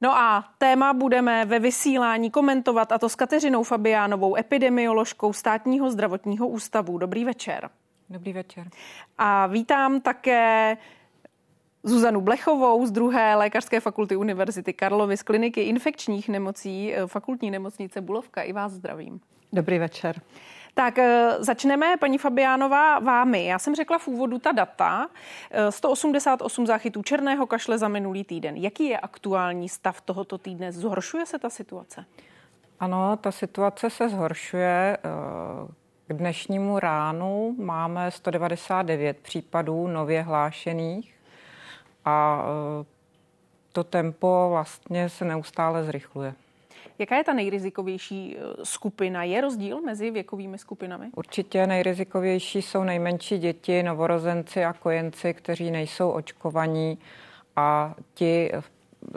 [0.02, 6.48] No a téma budeme ve vysílání komentovat a to s Kateřinou Fabiánovou, epidemioložkou státního zdravotního
[6.48, 6.98] ústavu.
[6.98, 7.70] Dobrý večer.
[8.10, 8.68] Dobrý večer.
[9.18, 10.76] A vítám také
[11.82, 18.00] Zuzanu Blechovou z druhé lékařské fakulty Univerzity Karlovy z kliniky infekčních nemocí eh, fakultní nemocnice
[18.00, 18.42] Bulovka.
[18.42, 19.20] I vás zdravím.
[19.52, 20.20] Dobrý večer.
[20.74, 23.46] Tak eh, začneme, paní Fabiánová, vámi.
[23.46, 25.08] Já jsem řekla v úvodu ta data.
[25.70, 28.56] 188 eh, záchytů černého kašle za minulý týden.
[28.56, 30.72] Jaký je aktuální stav tohoto týdne?
[30.72, 32.04] Zhoršuje se ta situace?
[32.80, 34.96] Ano, ta situace se zhoršuje.
[34.96, 35.72] Eh,
[36.06, 41.14] k dnešnímu ránu máme 199 případů nově hlášených
[42.04, 42.44] a
[43.72, 46.34] to tempo vlastně se neustále zrychluje.
[46.98, 49.24] Jaká je ta nejrizikovější eh, skupina?
[49.24, 51.06] Je rozdíl mezi věkovými skupinami?
[51.16, 56.98] Určitě nejrizikovější jsou nejmenší děti, novorozenci a kojenci, kteří nejsou očkovaní
[57.56, 58.52] a ti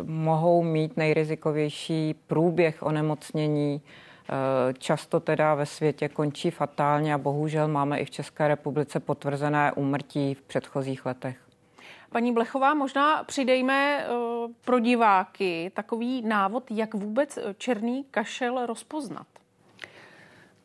[0.03, 3.81] mohou mít nejrizikovější průběh onemocnění
[4.77, 10.33] často teda ve světě končí fatálně a bohužel máme i v České republice potvrzené úmrtí
[10.33, 11.44] v předchozích letech.
[12.15, 14.05] Paní Blechová, možná přidejme
[14.65, 19.27] pro diváky takový návod, jak vůbec černý kašel rozpoznat.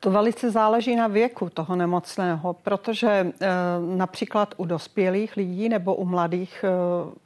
[0.00, 3.32] To velice záleží na věku toho nemocného, protože e,
[3.96, 6.64] například u dospělých lidí nebo u mladých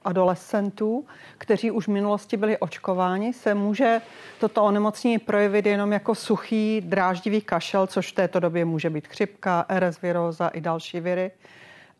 [0.04, 1.06] adolescentů,
[1.38, 4.00] kteří už v minulosti byli očkováni, se může
[4.40, 9.66] toto onemocnění projevit jenom jako suchý, dráždivý kašel, což v této době může být chřipka,
[9.78, 11.30] RS viróza i další viry.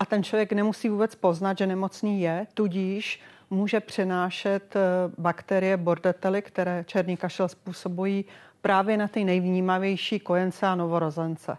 [0.00, 3.20] A ten člověk nemusí vůbec poznat, že nemocný je, tudíž
[3.50, 4.74] může přenášet
[5.18, 8.24] bakterie bordetely, které černý kašel způsobují
[8.62, 11.56] právě na ty nejvnímavější kojence a novorozence.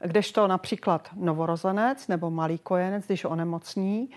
[0.00, 4.10] Kdežto například novorozenec nebo malý kojenec, když onemocní,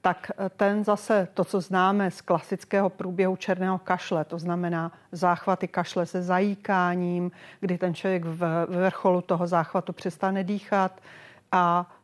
[0.00, 6.06] tak ten zase to, co známe z klasického průběhu černého kašle, to znamená záchvaty kašle
[6.06, 7.30] se zajíkáním,
[7.60, 11.00] kdy ten člověk v vrcholu toho záchvatu přestane dýchat
[11.52, 12.01] a Eh,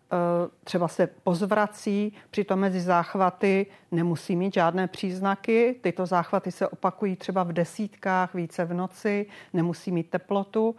[0.65, 5.77] třeba se pozvrací, přitom mezi záchvaty nemusí mít žádné příznaky.
[5.81, 10.77] Tyto záchvaty se opakují třeba v desítkách, více v noci, nemusí mít teplotu.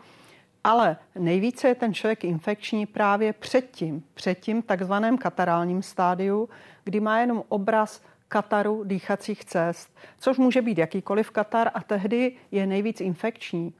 [0.63, 6.49] Ale nejvíce je ten člověk infekční právě předtím, předtím takzvaném katarálním stádiu,
[6.83, 12.67] kdy má jenom obraz kataru dýchacích cest, což může být jakýkoliv katar a tehdy je
[12.67, 13.73] nejvíc infekční.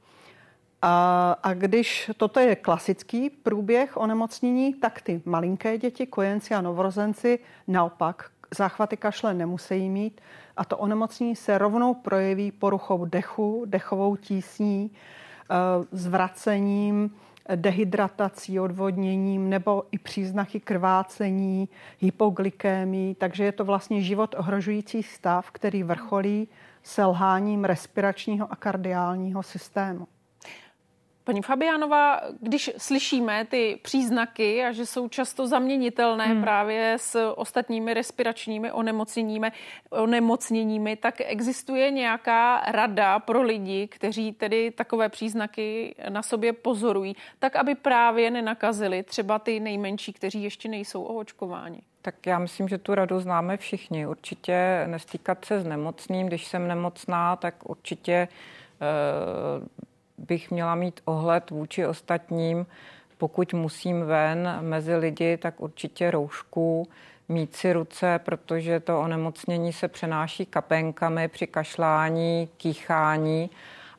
[0.82, 7.38] A, a když toto je klasický průběh onemocnění, tak ty malinké děti, kojenci a novorozenci
[7.68, 10.20] naopak záchvaty kašle nemusí mít
[10.56, 15.56] a to onemocnění se rovnou projeví poruchou dechu, dechovou tísní, e,
[15.92, 17.16] zvracením,
[17.56, 21.68] dehydratací, odvodněním nebo i příznaky krvácení,
[21.98, 26.48] hypoglykémii, takže je to vlastně život ohrožující stav, který vrcholí
[26.82, 30.06] selháním respiračního a kardiálního systému.
[31.30, 36.42] Paní Fabiánová, když slyšíme ty příznaky a že jsou často zaměnitelné hmm.
[36.42, 39.52] právě s ostatními respiračními onemocněními,
[39.90, 47.56] onemocněními, tak existuje nějaká rada pro lidi, kteří tedy takové příznaky na sobě pozorují, tak
[47.56, 51.82] aby právě nenakazili třeba ty nejmenší, kteří ještě nejsou oočkováni?
[52.02, 54.06] Tak já myslím, že tu radu známe všichni.
[54.06, 56.26] Určitě nestýkat se s nemocným.
[56.26, 58.28] Když jsem nemocná, tak určitě
[58.80, 59.89] eh,
[60.28, 62.66] bych měla mít ohled vůči ostatním.
[63.18, 66.88] Pokud musím ven mezi lidi, tak určitě roušku,
[67.28, 73.50] mít si ruce, protože to onemocnění se přenáší kapenkami při kašlání, kýchání.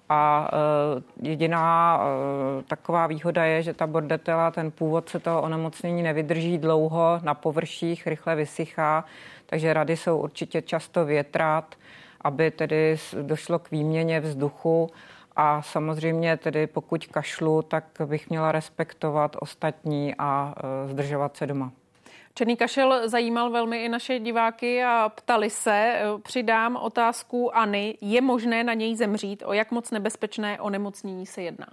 [0.10, 6.58] A e, jediná e, taková výhoda je, že ta bordetela, ten původce toho onemocnění nevydrží
[6.58, 9.06] dlouho na površích, rychle vysychá,
[9.46, 11.76] takže rady jsou určitě často větrat,
[12.22, 14.90] aby tedy došlo k výměně vzduchu
[15.36, 20.54] a samozřejmě tedy pokud kašlu, tak bych měla respektovat ostatní a
[20.86, 21.72] e, zdržovat se doma.
[22.34, 25.72] Černý kašel zajímal velmi i naše diváky a ptali se.
[25.72, 27.98] E, přidám otázkuAny.
[28.02, 29.44] Je možné na něj zemřít?
[29.46, 31.68] O jak moc nebezpečné onemocnění se jedná?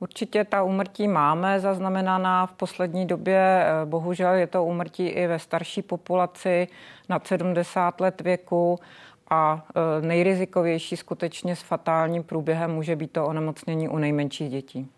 [0.00, 3.38] Určitě ta úmrtí máme zaznamenaná v poslední době.
[3.38, 6.68] E, bohužel je to úmrtí i ve starší populaci
[7.08, 8.78] nad 70 let věku
[9.30, 9.66] a
[9.98, 14.88] e, nejrizikovější skutečně s fatálním průběhem může být to onemocnění u nejmenších dětí.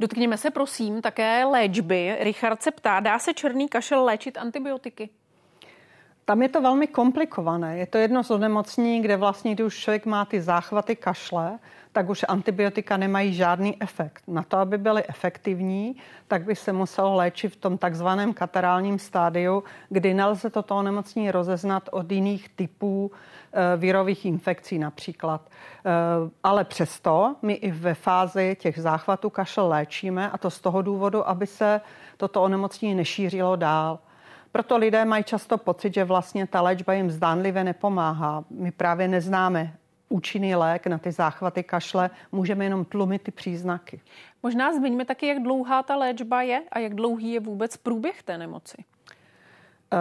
[0.00, 2.16] Dotkněme se prosím také léčby.
[2.20, 5.08] Richard se ptá, dá se černý kašel léčit antibiotiky?
[6.28, 7.78] Tam je to velmi komplikované.
[7.78, 11.58] Je to jedno z onemocnění, kde vlastně, když už člověk má ty záchvaty kašle,
[11.92, 14.22] tak už antibiotika nemají žádný efekt.
[14.26, 19.64] Na to, aby byly efektivní, tak by se muselo léčit v tom takzvaném katarálním stádiu,
[19.88, 23.10] kdy nelze toto onemocnění rozeznat od jiných typů
[23.52, 25.40] eh, virových infekcí například.
[25.50, 25.90] Eh,
[26.42, 31.28] ale přesto my i ve fázi těch záchvatů kašel léčíme a to z toho důvodu,
[31.28, 31.80] aby se
[32.16, 33.98] toto onemocnění nešířilo dál.
[34.58, 38.44] Proto lidé mají často pocit, že vlastně ta léčba jim zdánlivě nepomáhá.
[38.50, 39.74] My právě neznáme
[40.08, 44.00] účinný lék na ty záchvaty kašle, můžeme jenom tlumit ty příznaky.
[44.42, 48.38] Možná zmiňme taky, jak dlouhá ta léčba je a jak dlouhý je vůbec průběh té
[48.38, 48.76] nemoci.
[49.92, 49.96] Eh,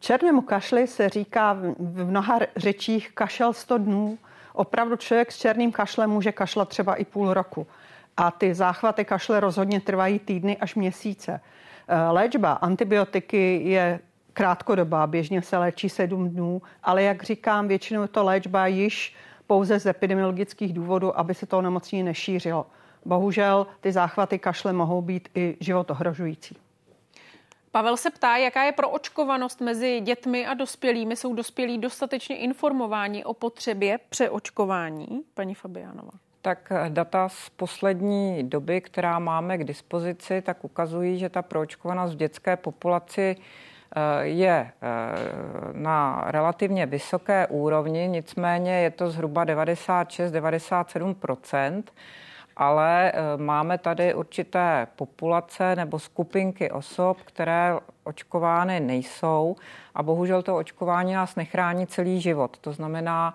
[0.00, 4.18] černému kašli se říká v mnoha řečích kašel 100 dnů.
[4.52, 7.66] Opravdu člověk s černým kašlem může kašlat třeba i půl roku.
[8.16, 11.40] A ty záchvaty kašle rozhodně trvají týdny až měsíce.
[11.88, 14.00] Eh, léčba antibiotiky je
[14.32, 19.80] krátkodobá, běžně se léčí sedm dnů, ale jak říkám, většinou je to léčba již pouze
[19.80, 22.66] z epidemiologických důvodů, aby se to onemocnění nešířilo.
[23.04, 26.56] Bohužel ty záchvaty kašle mohou být i život ohrožující.
[27.70, 31.16] Pavel se ptá, jaká je proočkovanost mezi dětmi a dospělými.
[31.16, 36.10] Jsou dospělí dostatečně informováni o potřebě přeočkování, paní Fabiánova?
[36.44, 42.16] Tak data z poslední doby, která máme k dispozici, tak ukazují, že ta proočkovanost v
[42.16, 43.40] dětské populaci eh,
[44.26, 44.72] je eh,
[45.72, 51.82] na relativně vysoké úrovni, nicméně je to zhruba 96-97%
[52.56, 57.74] ale eh, máme tady určité populace nebo skupinky osob, které
[58.04, 59.56] očkovány nejsou
[59.94, 62.58] a bohužel to očkování nás nechrání celý život.
[62.58, 63.34] To znamená,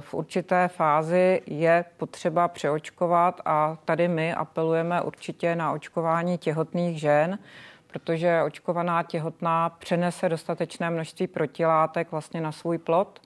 [0.00, 7.38] v určité fázi je potřeba přeočkovat a tady my apelujeme určitě na očkování těhotných žen,
[7.86, 13.20] protože očkovaná těhotná přenese dostatečné množství protilátek vlastně na svůj plod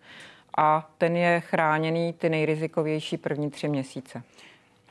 [0.57, 4.23] a ten je chráněný ty nejrizikovější první tři měsíce.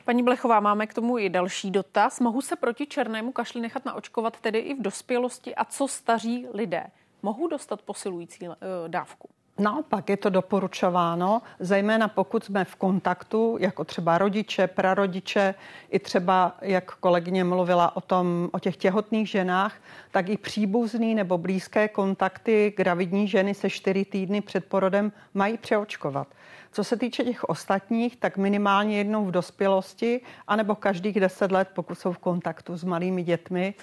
[0.04, 2.20] Paní Blechová, máme k tomu i další dotaz.
[2.20, 6.86] Mohu se proti černému kašli nechat naočkovat tedy i v dospělosti a co staří lidé?
[7.22, 8.56] Mohou dostat posilující eh,
[8.88, 9.28] dávku?
[9.58, 15.54] Naopak je to doporučováno, zejména pokud jsme v kontaktu, jako třeba rodiče, prarodiče,
[15.90, 19.74] i třeba, jak kolegyně mluvila o, tom, o těch těhotných ženách,
[20.10, 26.28] tak i příbuzný nebo blízké kontakty gravidní ženy se čtyři týdny před porodem mají přeočkovat.
[26.72, 31.98] Co se týče těch ostatních, tak minimálně jednou v dospělosti, anebo každých deset let, pokud
[31.98, 33.74] jsou v kontaktu s malými dětmi,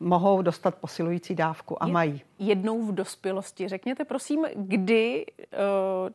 [0.00, 2.22] mohou dostat posilující dávku a mají.
[2.38, 3.68] Jednou v dospělosti.
[3.68, 5.56] Řekněte prosím, kdy eh,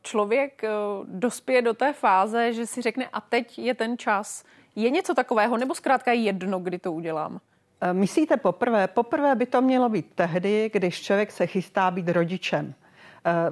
[0.02, 0.70] člověk eh,
[1.06, 4.44] dospěje do té fáze, že si řekne a teď je ten čas.
[4.76, 7.40] Je něco takového, nebo zkrátka jedno, kdy to udělám?
[7.82, 8.88] Eh, myslíte poprvé?
[8.88, 12.74] Poprvé by to mělo být tehdy, když člověk se chystá být rodičem.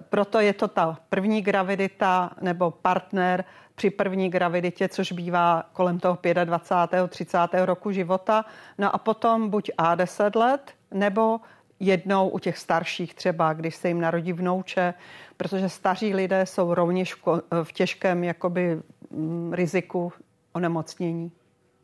[0.10, 3.46] Proto je to ta první gravidita nebo partner
[3.80, 7.08] při první graviditě, což bývá kolem toho 25.
[7.08, 7.38] 30.
[7.54, 8.46] roku života.
[8.78, 11.40] No a potom buď A10 let, nebo
[11.80, 14.94] jednou u těch starších třeba, když se jim narodí vnouče,
[15.38, 17.16] protože staří lidé jsou rovněž
[17.64, 18.82] v těžkém jakoby
[19.12, 20.14] mm, riziku
[20.54, 21.32] onemocnění.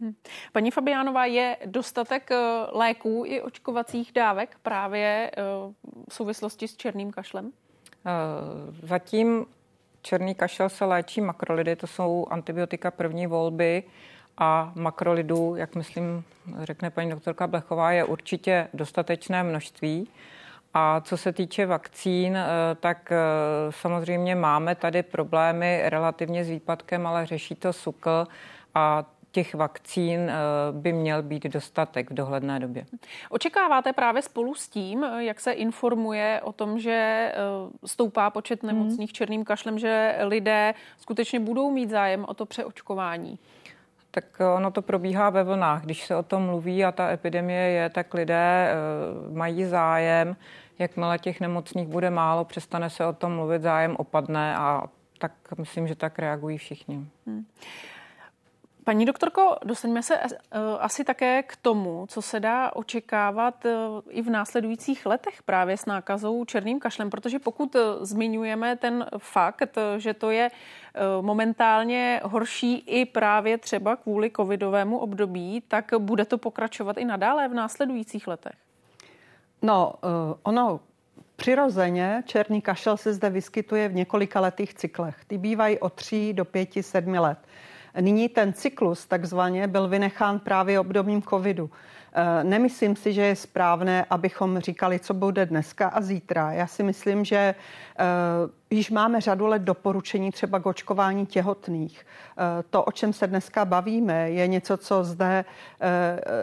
[0.01, 0.13] Hm.
[0.51, 2.38] Paní Fabiánová, je dostatek eh,
[2.72, 5.41] léků i očkovacích dávek právě eh,
[6.09, 7.51] v souvislosti s černým kašlem?
[8.05, 8.11] Eh,
[8.88, 9.45] zatím
[10.06, 13.84] černý kašel se léčí makrolidy, to jsou antibiotika první volby
[14.38, 16.23] a makrolidů, jak myslím,
[16.61, 20.10] řekne paní doktorka Blechová, je určitě dostatečné množství.
[20.73, 23.18] A co se týče vakcín, eh, tak eh,
[23.69, 28.27] samozřejmě máme tady problémy relativně s výpadkem, ale řeší to SUKL
[28.76, 29.06] a
[29.36, 30.34] těch vakcín eh,
[30.72, 32.86] by měl být dostatek v dohledné době.
[33.30, 37.36] Očekáváte právě spolu s tím, eh, jak se informuje o tom, že eh,
[37.86, 38.74] stoupá počet mhm.
[38.74, 43.40] nemocných černým kašlem, že lidé skutečně budou mít zájem o to přeočkování?
[44.12, 44.26] Tak
[44.56, 45.84] ono to probíhá ve vlnách.
[45.84, 48.72] Když se o tom mluví a ta epidemie je, tak lidé
[49.32, 50.36] mají zájem.
[50.80, 54.84] Jakmile těch nemocných bude málo, přestane se o tom mluvit, zájem opadne a
[55.18, 57.06] tak myslím, že tak reagují všichni.
[57.28, 57.45] Hmm.
[58.86, 60.30] Paní doktorko, dostaňme se eh,
[60.80, 63.72] asi také k tomu, co se dá očekávat eh,
[64.10, 69.78] i v následujících letech právě s nákazou černým kašlem, protože pokud eh, zmiňujeme ten fakt,
[69.98, 70.52] že to je
[71.22, 77.53] momentálně horší i právě třeba kvůli covidovému období, tak bude to pokračovat i nadále v
[77.53, 78.56] následujících letech?
[79.62, 79.94] No,
[80.44, 80.80] ono
[81.36, 85.26] Přirozeně černý kašel se zde vyskytuje v několika letých cyklech.
[85.28, 87.38] Ty bývají od 3 do 5, 7 let.
[87.99, 91.69] Nyní ten cyklus takzvaně byl vynechán právě obdobím covidu.
[92.17, 96.51] Eh, nemyslím si, že je správné, abychom říkali, co bude dneska a zítra.
[96.51, 97.55] Já si myslím, že eh,
[98.69, 102.05] již máme řadu let doporučení třeba k očkování těhotných.
[102.37, 105.45] Eh, to, o čem se dneska bavíme, je něco, co zde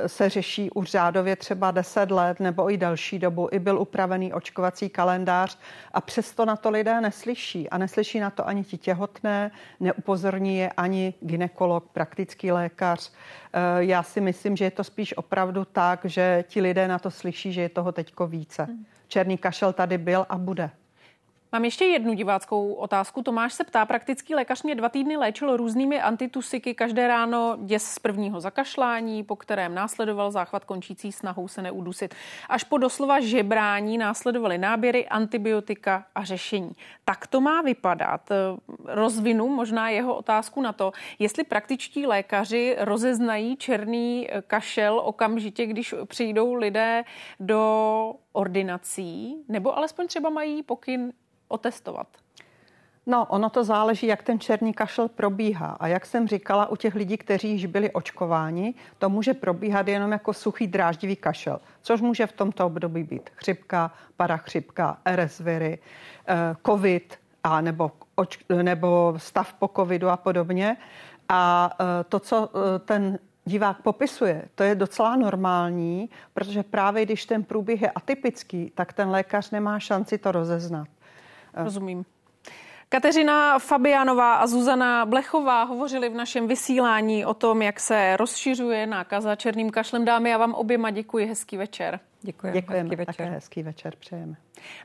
[0.07, 3.49] se řeší už řádově třeba 10 let nebo i další dobu.
[3.53, 5.59] I byl upravený očkovací kalendář
[5.93, 7.71] a přesto na to lidé neslyší.
[7.71, 9.51] A neslyší na to ani ti těhotné,
[9.81, 13.13] neupozorní je ani ginekolog, praktický lékař.
[13.79, 17.11] Já si myslím, že je to spíš opravdu opravdu tak, že ti lidé na to
[17.11, 18.65] slyší, že je toho teďko více.
[18.65, 18.85] Hmm.
[19.09, 20.71] Černý kašel tady byl a bude.
[21.55, 23.23] Mám ještě jednu diváckou otázku.
[23.23, 27.99] Tomáš se ptá, praktický lékař mě dva týdny léčil různými antitusiky, každé ráno děs z
[27.99, 32.15] prvního zakašlání, po kterém následoval záchvat končící snahou se neudusit.
[32.49, 36.73] Až po doslova žebrání následovaly náběry, antibiotika a řešení.
[37.05, 38.29] Tak to má vypadat.
[38.85, 46.55] Rozvinu možná jeho otázku na to, jestli praktičtí lékaři rozeznají černý kašel okamžitě, když přijdou
[46.55, 47.05] lidé
[47.41, 51.13] do ordinací, nebo alespoň třeba mají pokyn
[51.53, 52.07] otestovat?
[53.07, 55.77] No, ono to záleží, jak ten černý kašel probíhá.
[55.81, 60.13] A jak jsem říkala, u těch lidí, kteří již byli očkováni, to může probíhat jenom
[60.13, 65.79] jako suchý dráždivý kašel, což může v tomto období být chřipka, parachřipka, RS viry,
[66.27, 67.91] eh, covid a nebo,
[68.63, 70.77] nebo stav po covidu a podobně.
[71.29, 71.71] A
[72.09, 72.51] to, co
[72.85, 78.93] ten divák popisuje, to je docela normální, protože právě když ten průběh je atypický, tak
[78.93, 80.89] ten lékař nemá šanci to rozeznat.
[81.55, 82.05] Rozumím.
[82.89, 89.37] Kateřina Fabianová a Zuzana Blechová hovořili v našem vysílání o tom, jak se rozšiřuje nákaza
[89.37, 90.05] černým kašlem.
[90.05, 92.01] Dámy, já vám oběma děkuji, hezký večer.
[92.23, 93.15] Děkujeme, Děkujeme hezký večer.
[93.17, 94.35] Také hezký večer přejeme.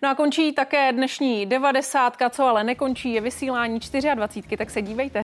[0.04, 3.80] No a končí také dnešní devadesátka, co ale nekončí, je vysílání
[4.16, 5.16] 24, tak se dívejte.